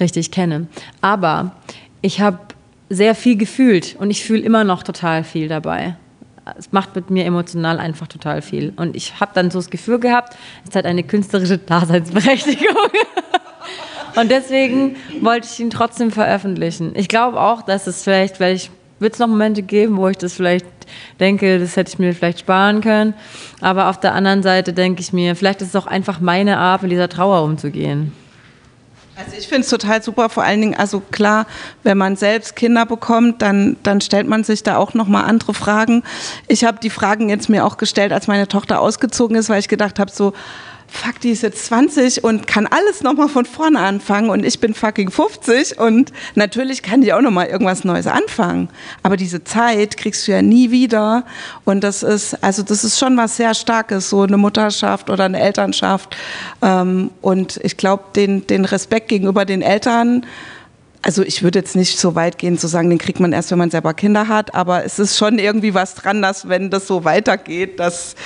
[0.00, 0.66] richtig kenne.
[1.02, 1.52] Aber
[2.00, 2.38] ich habe
[2.88, 5.96] sehr viel gefühlt und ich fühle immer noch total viel dabei
[6.58, 8.72] es macht mit mir emotional einfach total viel.
[8.76, 10.36] Und ich habe dann so das Gefühl gehabt,
[10.68, 12.76] es hat eine künstlerische Daseinsberechtigung.
[14.16, 16.92] Und deswegen wollte ich ihn trotzdem veröffentlichen.
[16.94, 20.16] Ich glaube auch, dass es vielleicht, weil ich wird es noch Momente geben, wo ich
[20.16, 20.64] das vielleicht
[21.20, 23.14] denke, das hätte ich mir vielleicht sparen können.
[23.60, 26.82] Aber auf der anderen Seite denke ich mir, vielleicht ist es auch einfach meine Art,
[26.82, 28.12] mit dieser Trauer umzugehen.
[29.18, 31.46] Also ich finde es total super, vor allen Dingen, also klar,
[31.82, 36.02] wenn man selbst Kinder bekommt, dann, dann stellt man sich da auch nochmal andere Fragen.
[36.48, 39.68] Ich habe die Fragen jetzt mir auch gestellt, als meine Tochter ausgezogen ist, weil ich
[39.68, 40.34] gedacht habe, so,
[40.88, 44.74] fuck, die ist jetzt 20 und kann alles nochmal von vorne anfangen und ich bin
[44.74, 48.68] fucking 50 und natürlich kann die auch nochmal irgendwas Neues anfangen.
[49.02, 51.24] Aber diese Zeit kriegst du ja nie wieder
[51.64, 55.40] und das ist, also das ist schon was sehr Starkes, so eine Mutterschaft oder eine
[55.40, 56.16] Elternschaft
[56.62, 60.24] ähm, und ich glaube, den, den Respekt gegenüber den Eltern,
[61.02, 63.58] also ich würde jetzt nicht so weit gehen zu sagen, den kriegt man erst, wenn
[63.58, 67.04] man selber Kinder hat, aber es ist schon irgendwie was dran, dass wenn das so
[67.04, 68.16] weitergeht, dass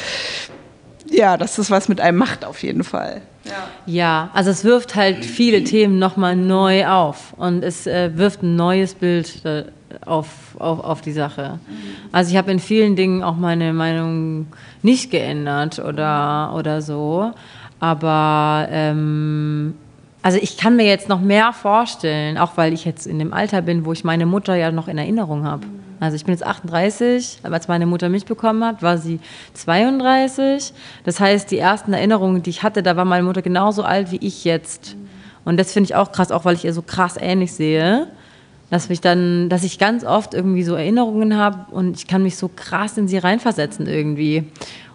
[1.10, 3.20] ja, dass das was mit einem macht auf jeden Fall.
[3.44, 3.52] Ja,
[3.86, 8.56] ja also es wirft halt viele Themen nochmal neu auf und es äh, wirft ein
[8.56, 9.64] neues Bild äh,
[10.04, 11.58] auf, auf, auf die Sache.
[12.12, 14.46] Also ich habe in vielen Dingen auch meine Meinung
[14.82, 17.32] nicht geändert oder, oder so,
[17.80, 19.74] aber ähm,
[20.22, 23.62] also ich kann mir jetzt noch mehr vorstellen, auch weil ich jetzt in dem Alter
[23.62, 25.66] bin, wo ich meine Mutter ja noch in Erinnerung habe.
[25.98, 29.20] Also ich bin jetzt 38, als meine Mutter mich bekommen hat, war sie
[29.52, 30.72] 32.
[31.04, 34.18] Das heißt, die ersten Erinnerungen, die ich hatte, da war meine Mutter genauso alt wie
[34.20, 34.96] ich jetzt.
[35.44, 38.06] Und das finde ich auch krass, auch weil ich ihr so krass ähnlich sehe,
[38.70, 42.36] dass mich dann, dass ich ganz oft irgendwie so Erinnerungen habe und ich kann mich
[42.36, 44.44] so krass in sie reinversetzen irgendwie,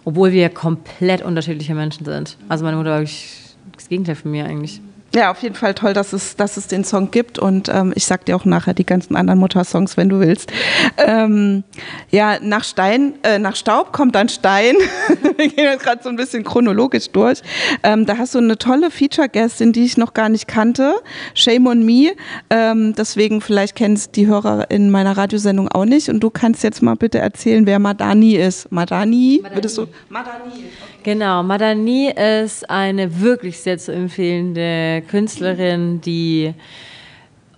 [0.04, 2.36] obwohl wir komplett unterschiedliche Menschen sind.
[2.48, 4.80] Also meine Mutter war wirklich das Gegenteil von mir eigentlich.
[5.16, 8.04] Ja, auf jeden Fall toll, dass es, dass es den Song gibt und ähm, ich
[8.04, 10.52] sag dir auch nachher die ganzen anderen Muttersongs, wenn du willst.
[10.98, 11.64] Ähm,
[12.10, 14.74] ja, nach Stein, äh, nach Staub kommt dann Stein.
[15.38, 17.40] Wir gehen jetzt gerade so ein bisschen chronologisch durch.
[17.82, 20.96] Ähm, da hast du eine tolle Feature-Gästin, die ich noch gar nicht kannte.
[21.32, 22.12] Shame on me.
[22.50, 26.82] Ähm, deswegen vielleicht kennst die Hörer in meiner Radiosendung auch nicht und du kannst jetzt
[26.82, 28.70] mal bitte erzählen, wer Madani ist.
[28.70, 29.56] Madani, Madani.
[29.56, 29.86] würdest du?
[30.10, 30.52] Madani.
[30.52, 30.95] Okay.
[31.06, 36.52] Genau, Madani ist eine wirklich sehr zu empfehlende Künstlerin, die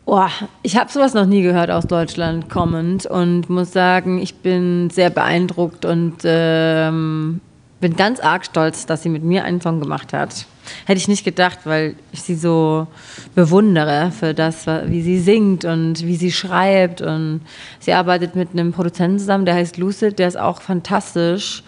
[0.05, 0.27] Oh,
[0.63, 5.09] ich habe sowas noch nie gehört aus Deutschland kommend und muss sagen, ich bin sehr
[5.09, 7.41] beeindruckt und ähm,
[7.81, 10.45] bin ganz arg stolz, dass sie mit mir einen Song gemacht hat.
[10.85, 12.87] Hätte ich nicht gedacht, weil ich sie so
[13.35, 17.01] bewundere für das, wie sie singt und wie sie schreibt.
[17.01, 17.41] Und
[17.81, 21.63] sie arbeitet mit einem Produzenten zusammen, der heißt Lucid, der ist auch fantastisch.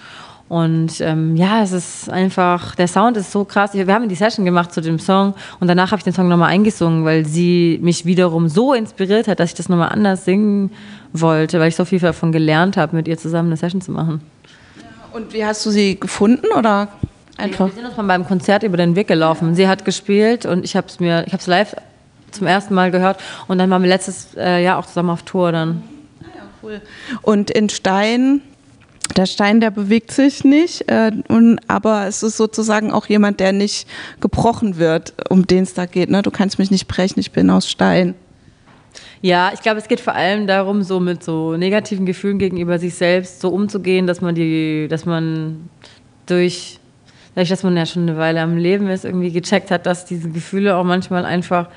[0.50, 3.72] Und ähm, ja, es ist einfach, der Sound ist so krass.
[3.72, 6.48] Wir haben die Session gemacht zu dem Song und danach habe ich den Song nochmal
[6.48, 10.72] eingesungen, weil sie mich wiederum so inspiriert hat, dass ich das nochmal anders singen
[11.12, 14.22] wollte, weil ich so viel davon gelernt habe, mit ihr zusammen eine Session zu machen.
[15.12, 16.88] Und wie hast du sie gefunden oder
[17.36, 17.66] einfach?
[17.66, 19.54] Wir sind uns mal beim Konzert über den Weg gelaufen.
[19.54, 21.76] Sie hat gespielt und ich habe es mir, ich habe es live
[22.32, 25.52] zum ersten Mal gehört und dann waren wir letztes äh, Jahr auch zusammen auf Tour
[25.52, 25.84] dann.
[26.22, 26.80] Ah ja, cool.
[27.22, 28.40] Und in Stein
[29.14, 33.52] der Stein, der bewegt sich nicht, äh, und, aber es ist sozusagen auch jemand, der
[33.52, 33.88] nicht
[34.20, 36.10] gebrochen wird, um den es da geht.
[36.10, 36.22] Ne?
[36.22, 38.14] Du kannst mich nicht brechen, ich bin aus Stein.
[39.22, 42.94] Ja, ich glaube, es geht vor allem darum, so mit so negativen Gefühlen gegenüber sich
[42.94, 45.68] selbst so umzugehen, dass man die, dass man
[46.26, 46.78] durch,
[47.34, 50.30] dadurch, dass man ja schon eine Weile am Leben ist, irgendwie gecheckt hat, dass diese
[50.30, 51.68] Gefühle auch manchmal einfach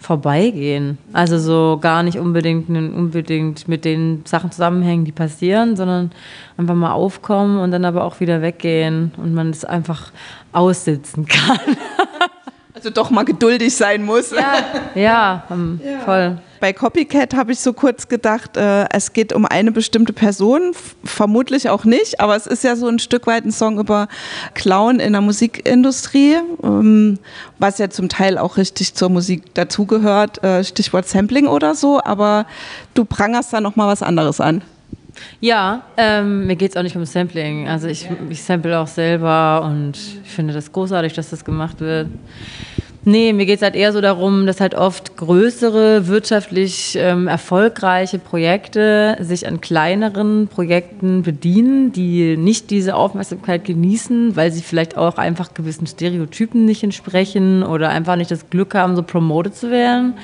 [0.00, 0.98] vorbeigehen.
[1.12, 6.10] Also so gar nicht unbedingt, unbedingt mit den Sachen zusammenhängen, die passieren, sondern
[6.56, 10.10] einfach mal aufkommen und dann aber auch wieder weggehen und man es einfach
[10.52, 11.76] aussitzen kann.
[12.74, 14.30] Also doch mal geduldig sein muss.
[14.30, 14.54] Ja,
[14.94, 16.00] ja, ähm, ja.
[16.00, 16.38] voll.
[16.60, 20.72] Bei Copycat habe ich so kurz gedacht, äh, es geht um eine bestimmte Person,
[21.04, 24.08] vermutlich auch nicht, aber es ist ja so ein Stück weit ein Song über
[24.52, 27.18] Clown in der Musikindustrie, ähm,
[27.58, 32.44] was ja zum Teil auch richtig zur Musik dazugehört, äh, Stichwort Sampling oder so, aber
[32.92, 34.60] du prangerst da nochmal was anderes an.
[35.40, 37.68] Ja, ähm, mir geht es auch nicht um Sampling.
[37.68, 42.08] Also ich, ich sample auch selber und ich finde das großartig, dass das gemacht wird.
[43.02, 48.18] Nee, mir geht es halt eher so darum, dass halt oft größere, wirtschaftlich ähm, erfolgreiche
[48.18, 55.16] Projekte sich an kleineren Projekten bedienen, die nicht diese Aufmerksamkeit genießen, weil sie vielleicht auch
[55.16, 60.14] einfach gewissen Stereotypen nicht entsprechen oder einfach nicht das Glück haben, so promoted zu werden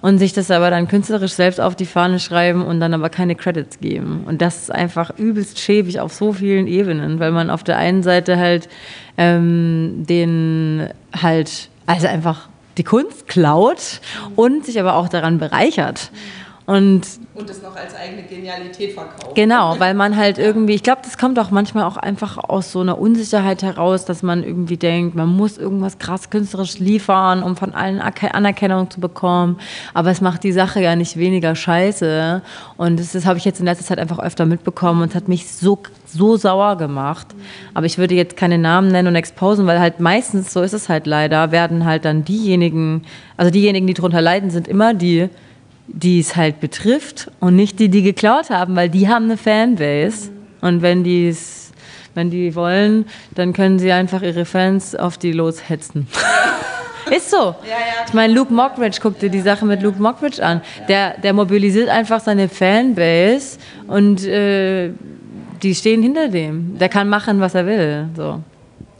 [0.00, 3.36] und sich das aber dann künstlerisch selbst auf die Fahne schreiben und dann aber keine
[3.36, 4.24] Credits geben.
[4.26, 8.02] Und das ist einfach übelst schäbig auf so vielen Ebenen, weil man auf der einen
[8.02, 8.68] Seite halt
[9.16, 14.00] ähm, den halt also einfach die Kunst klaut
[14.36, 16.10] und sich aber auch daran bereichert.
[16.68, 17.00] Und,
[17.34, 19.34] und es noch als eigene Genialität verkauft.
[19.34, 22.80] Genau, weil man halt irgendwie, ich glaube, das kommt auch manchmal auch einfach aus so
[22.82, 27.72] einer Unsicherheit heraus, dass man irgendwie denkt, man muss irgendwas krass künstlerisch liefern, um von
[27.72, 29.58] allen Anerkennung zu bekommen.
[29.94, 32.42] Aber es macht die Sache ja nicht weniger scheiße.
[32.76, 35.26] Und das, das habe ich jetzt in letzter Zeit einfach öfter mitbekommen und es hat
[35.26, 37.28] mich so, so sauer gemacht.
[37.72, 40.90] Aber ich würde jetzt keine Namen nennen und exposen, weil halt meistens, so ist es
[40.90, 43.06] halt leider, werden halt dann diejenigen,
[43.38, 45.30] also diejenigen, die darunter leiden, sind immer die,
[45.88, 50.30] die es halt betrifft und nicht die, die geklaut haben, weil die haben eine Fanbase.
[50.60, 51.34] Und wenn die
[52.14, 56.08] wenn die wollen, dann können sie einfach ihre Fans auf die loshetzen.
[57.14, 57.54] Ist so.
[58.06, 60.60] Ich meine, Luke Mockridge, guck dir die Sache mit Luke Mockridge an.
[60.88, 64.90] Der, der mobilisiert einfach seine Fanbase und äh,
[65.62, 66.76] die stehen hinter dem.
[66.78, 68.08] Der kann machen, was er will.
[68.14, 68.42] So.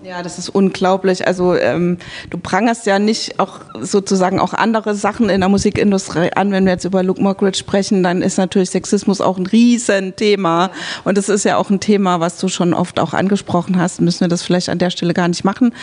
[0.05, 1.27] Ja, das ist unglaublich.
[1.27, 1.99] Also ähm,
[2.31, 6.53] du prangerst ja nicht auch sozusagen auch andere Sachen in der Musikindustrie an.
[6.53, 10.71] Wenn wir jetzt über Luke Mockridge sprechen, dann ist natürlich Sexismus auch ein Riesenthema.
[11.03, 14.01] Und das ist ja auch ein Thema, was du schon oft auch angesprochen hast.
[14.01, 15.75] Müssen wir das vielleicht an der Stelle gar nicht machen.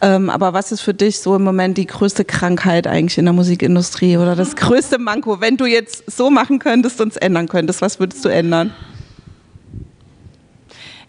[0.00, 3.34] Ähm, aber was ist für dich so im Moment die größte Krankheit eigentlich in der
[3.34, 5.40] Musikindustrie oder das größte Manko?
[5.40, 8.72] Wenn du jetzt so machen könntest und es ändern könntest, was würdest du ändern?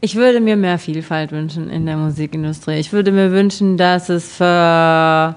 [0.01, 2.75] Ich würde mir mehr Vielfalt wünschen in der Musikindustrie.
[2.75, 5.35] Ich würde mir wünschen, dass es für,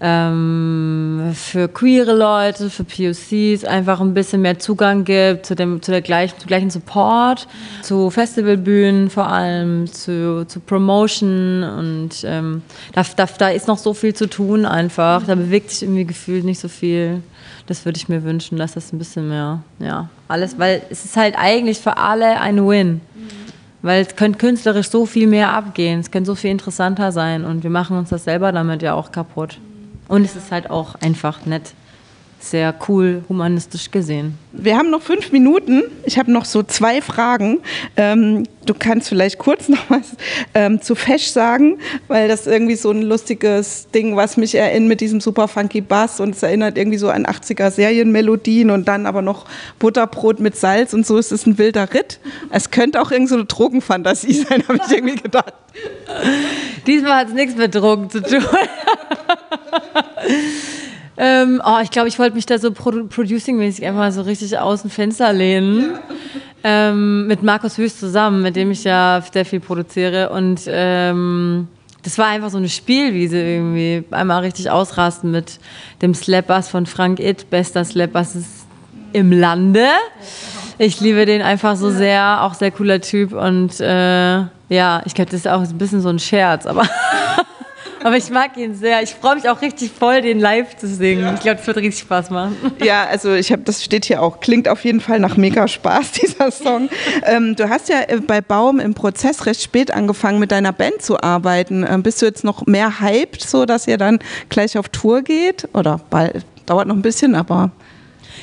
[0.00, 5.90] ähm, für queere Leute, für POCs einfach ein bisschen mehr Zugang gibt zu dem zu
[5.90, 7.48] der gleichen, zu gleichen Support,
[7.82, 13.94] zu Festivalbühnen vor allem, zu, zu Promotion und ähm, da, da, da ist noch so
[13.94, 15.24] viel zu tun einfach.
[15.26, 17.22] Da bewegt sich irgendwie gefühlt nicht so viel
[17.66, 21.16] das würde ich mir wünschen, dass das ein bisschen mehr, ja, alles, weil es ist
[21.16, 23.00] halt eigentlich für alle ein Win.
[23.86, 27.44] Weil es könnte künstlerisch so viel mehr abgehen, es könnte so viel interessanter sein.
[27.44, 29.60] Und wir machen uns das selber damit ja auch kaputt.
[30.08, 31.72] Und es ist halt auch einfach nett
[32.38, 34.38] sehr cool humanistisch gesehen.
[34.52, 35.82] Wir haben noch fünf Minuten.
[36.04, 37.58] Ich habe noch so zwei Fragen.
[37.96, 40.16] Ähm, du kannst vielleicht kurz noch was
[40.54, 41.78] ähm, zu Fesch sagen,
[42.08, 46.20] weil das irgendwie so ein lustiges Ding, was mich erinnert mit diesem super funky Bass
[46.20, 49.46] und es erinnert irgendwie so an 80er Serienmelodien und dann aber noch
[49.78, 52.20] Butterbrot mit Salz und so ist es ein wilder Ritt.
[52.50, 55.54] Es könnte auch irgendeine so Drogenfantasie sein, habe ich irgendwie gedacht.
[56.86, 58.44] Diesmal hat es nichts mit Drogen zu tun.
[61.18, 64.82] Ähm, oh, ich glaube, ich wollte mich da so Pro Producing-mäßig einfach so richtig aus
[64.82, 65.92] dem Fenster lehnen.
[65.92, 66.00] Ja.
[66.64, 70.30] Ähm, mit Markus Wüst zusammen, mit dem ich ja sehr viel produziere.
[70.30, 71.68] Und ähm,
[72.02, 74.04] das war einfach so eine Spielwiese irgendwie.
[74.10, 75.58] Einmal richtig ausrasten mit
[76.02, 78.36] dem Slap-Bass von Frank It, bester Slap-Bass
[79.12, 79.86] im Lande.
[80.78, 83.32] Ich liebe den einfach so sehr, auch sehr cooler Typ.
[83.32, 86.86] Und äh, ja, ich glaube, das ist auch ein bisschen so ein Scherz, aber.
[88.06, 89.02] Aber ich mag ihn sehr.
[89.02, 91.22] Ich freue mich auch richtig voll, den live zu singen.
[91.22, 91.34] Ja.
[91.34, 92.56] Ich glaube, das wird richtig Spaß machen.
[92.80, 96.12] Ja, also ich habe, das steht hier auch, klingt auf jeden Fall nach mega Spaß,
[96.22, 96.88] dieser Song.
[97.24, 101.02] ähm, du hast ja äh, bei Baum im Prozess recht spät angefangen, mit deiner Band
[101.02, 101.84] zu arbeiten.
[101.84, 105.68] Ähm, bist du jetzt noch mehr hyped, so dass ihr dann gleich auf Tour geht?
[105.74, 107.72] Oder bald, dauert noch ein bisschen, aber.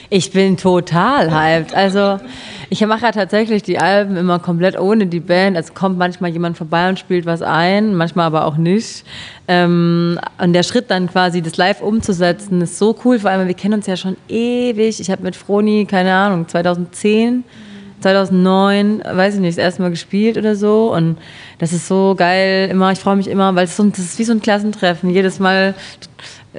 [0.10, 1.74] Ich bin total hyped.
[1.74, 2.20] Also
[2.70, 5.58] ich mache ja tatsächlich die Alben immer komplett ohne die Band.
[5.58, 9.06] Es kommt manchmal jemand vorbei und spielt was ein, manchmal aber auch nicht.
[9.48, 13.20] Ähm, und der Schritt dann quasi, das live umzusetzen, ist so cool.
[13.20, 15.00] Vor allem, wir kennen uns ja schon ewig.
[15.00, 17.44] Ich habe mit Froni, keine Ahnung, 2010
[18.04, 20.94] 2009, weiß ich nicht, das erste Mal gespielt oder so.
[20.94, 21.18] Und
[21.58, 22.92] das ist so geil immer.
[22.92, 25.10] Ich freue mich immer, weil es so, ist wie so ein Klassentreffen.
[25.10, 25.74] Jedes Mal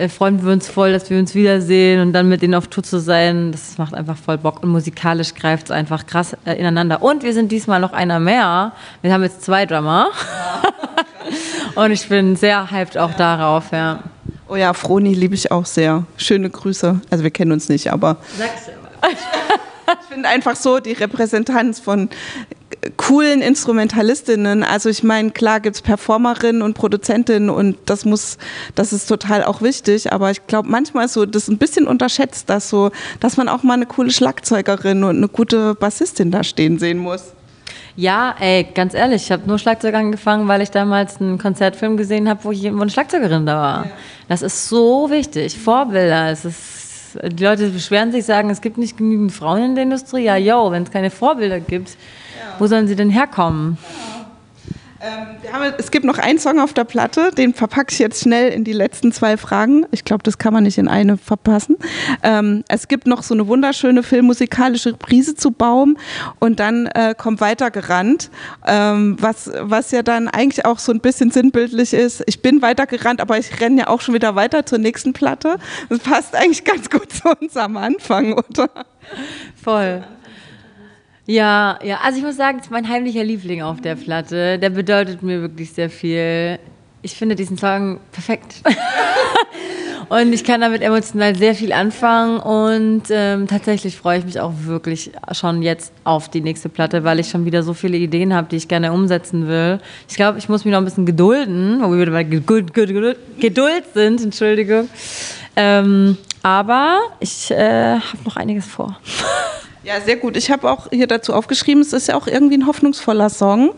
[0.09, 2.99] freuen wir uns voll, dass wir uns wiedersehen und dann mit denen auf Tour zu
[2.99, 3.53] sein.
[3.53, 7.03] Das macht einfach voll Bock und musikalisch greift es einfach krass äh, ineinander.
[7.03, 8.72] Und wir sind diesmal noch einer mehr.
[9.03, 10.09] Wir haben jetzt zwei Drummer.
[11.76, 14.03] und ich bin sehr hyped auch darauf, ja.
[14.49, 16.05] Oh ja, Froni liebe ich auch sehr.
[16.16, 17.01] Schöne Grüße.
[17.11, 18.16] Also wir kennen uns nicht, aber.
[18.36, 19.11] Sag's immer.
[20.01, 22.09] ich finde einfach so die Repräsentanz von
[22.97, 24.62] coolen Instrumentalistinnen.
[24.62, 28.39] Also ich meine, klar gibt es Performerinnen und Produzentinnen und das muss,
[28.75, 32.51] das ist total auch wichtig, aber ich glaube manchmal so, das ist ein bisschen unterschätzt,
[32.51, 36.79] dass so, dass man auch mal eine coole Schlagzeugerin und eine gute Bassistin da stehen
[36.79, 37.33] sehen muss.
[37.97, 42.29] Ja, ey, ganz ehrlich, ich habe nur Schlagzeug angefangen, weil ich damals einen Konzertfilm gesehen
[42.29, 43.85] habe, wo, wo eine Schlagzeugerin da war.
[43.87, 43.91] Ja.
[44.29, 45.57] Das ist so wichtig.
[45.57, 46.84] Vorbilder, es ist
[47.22, 50.24] die Leute beschweren sich, sagen, es gibt nicht genügend Frauen in der Industrie.
[50.24, 51.96] Ja, yo, wenn es keine Vorbilder gibt,
[52.58, 53.78] wo sollen sie denn herkommen?
[53.78, 54.13] Ähm,
[55.05, 58.64] haben, es gibt noch einen Song auf der Platte, den verpacke ich jetzt schnell in
[58.64, 59.86] die letzten zwei Fragen.
[59.90, 61.76] Ich glaube, das kann man nicht in eine verpassen.
[62.22, 65.96] Ähm, es gibt noch so eine wunderschöne filmmusikalische Prise zu Baum
[66.38, 68.30] und dann äh, kommt weiter gerannt,
[68.66, 72.22] ähm, was, was ja dann eigentlich auch so ein bisschen sinnbildlich ist.
[72.26, 75.57] Ich bin weiter gerannt, aber ich renne ja auch schon wieder weiter zur nächsten Platte.
[75.88, 78.68] Das passt eigentlich ganz gut zu uns am Anfang, oder?
[79.62, 80.05] Voll.
[81.27, 84.59] Ja, ja, also ich muss sagen, es ist mein heimlicher Liebling auf der Platte.
[84.59, 86.59] Der bedeutet mir wirklich sehr viel.
[87.01, 88.62] Ich finde diesen Song perfekt.
[90.11, 94.53] und ich kann damit emotional sehr viel anfangen und ähm, tatsächlich freue ich mich auch
[94.64, 98.49] wirklich schon jetzt auf die nächste Platte, weil ich schon wieder so viele Ideen habe,
[98.51, 99.81] die ich gerne umsetzen will.
[100.09, 104.20] Ich glaube, ich muss mich noch ein bisschen gedulden, wo wir wieder bei Geduld, sind,
[104.20, 104.89] Entschuldigung.
[105.57, 108.99] Ähm, aber ich äh, habe noch einiges vor.
[109.85, 110.37] Ja, sehr gut.
[110.37, 113.74] Ich habe auch hier dazu aufgeschrieben, es ist ja auch irgendwie ein hoffnungsvoller Song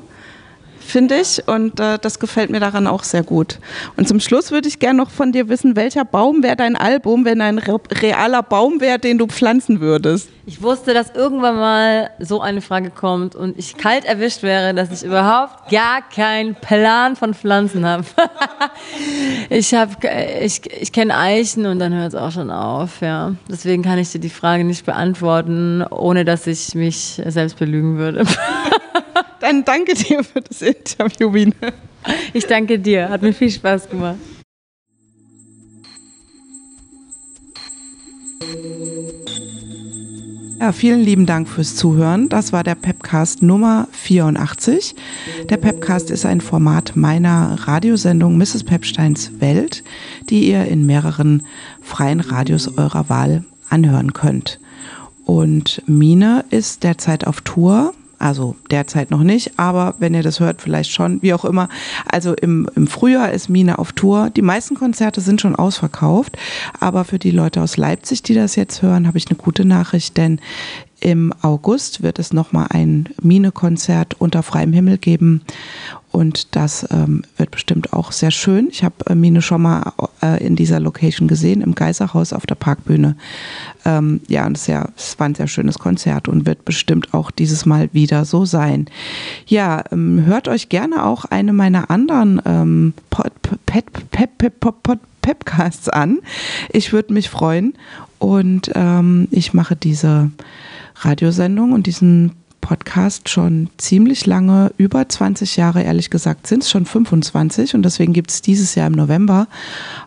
[0.86, 1.46] finde ich.
[1.46, 3.58] Und äh, das gefällt mir daran auch sehr gut.
[3.96, 7.24] Und zum Schluss würde ich gerne noch von dir wissen, welcher Baum wäre dein Album,
[7.24, 10.28] wenn ein realer Baum wäre, den du pflanzen würdest?
[10.48, 14.92] Ich wusste, dass irgendwann mal so eine Frage kommt und ich kalt erwischt wäre, dass
[14.92, 18.04] ich überhaupt gar keinen Plan von Pflanzen habe.
[19.50, 19.74] ich
[20.40, 23.00] ich, ich kenne Eichen und dann hört es auch schon auf.
[23.00, 23.34] Ja.
[23.50, 28.24] Deswegen kann ich dir die Frage nicht beantworten, ohne dass ich mich selbst belügen würde.
[29.46, 31.54] Dann danke dir für das Interview, Wien.
[32.32, 34.16] Ich danke dir, hat mir viel Spaß gemacht.
[40.58, 42.28] Ja, vielen lieben Dank fürs Zuhören.
[42.28, 44.96] Das war der Pepcast Nummer 84.
[45.48, 48.64] Der Pepcast ist ein Format meiner Radiosendung Mrs.
[48.64, 49.84] Pepsteins Welt,
[50.28, 51.46] die ihr in mehreren
[51.82, 54.58] freien Radios eurer Wahl anhören könnt.
[55.24, 60.62] Und Mine ist derzeit auf Tour also derzeit noch nicht, aber wenn ihr das hört,
[60.62, 61.68] vielleicht schon, wie auch immer.
[62.10, 64.30] Also im, im Frühjahr ist Mine auf Tour.
[64.30, 66.36] Die meisten Konzerte sind schon ausverkauft,
[66.80, 70.16] aber für die Leute aus Leipzig, die das jetzt hören, habe ich eine gute Nachricht,
[70.16, 70.40] denn
[71.00, 75.42] im August wird es nochmal ein Mine-Konzert unter freiem Himmel geben
[76.16, 78.68] und das ähm, wird bestimmt auch sehr schön.
[78.70, 79.92] Ich habe äh, Mine schon mal
[80.22, 83.18] äh, in dieser Location gesehen, im Geiserhaus auf der Parkbühne.
[83.84, 87.30] Ähm, ja, und es, ja, es war ein sehr schönes Konzert und wird bestimmt auch
[87.30, 88.86] dieses Mal wieder so sein.
[89.46, 93.30] Ja, ähm, hört euch gerne auch eine meiner anderen ähm, Pod,
[93.66, 96.20] Pep, Pep, Pep, Pep, Pepcasts an.
[96.70, 97.74] Ich würde mich freuen
[98.18, 100.30] und ähm, ich mache diese
[100.94, 102.32] Radiosendung und diesen
[102.66, 108.12] Podcast schon ziemlich lange, über 20 Jahre, ehrlich gesagt, sind es schon 25 und deswegen
[108.12, 109.46] gibt es dieses Jahr im November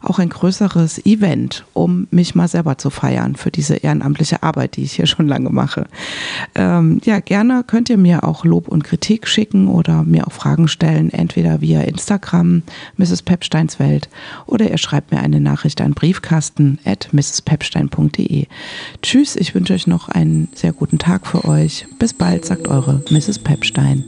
[0.01, 4.83] auch ein größeres Event, um mich mal selber zu feiern für diese ehrenamtliche Arbeit, die
[4.83, 5.87] ich hier schon lange mache.
[6.53, 10.67] Ähm, ja, gerne könnt ihr mir auch Lob und Kritik schicken oder mir auch Fragen
[10.67, 12.63] stellen, entweder via Instagram,
[12.97, 13.21] Mrs.
[13.21, 14.09] Pepsteins Welt,
[14.47, 18.47] oder ihr schreibt mir eine Nachricht an briefkasten at mrspepstein.de.
[19.01, 21.87] Tschüss, ich wünsche euch noch einen sehr guten Tag für euch.
[21.99, 23.37] Bis bald sagt eure Mrs.
[23.43, 24.03] Pepstein.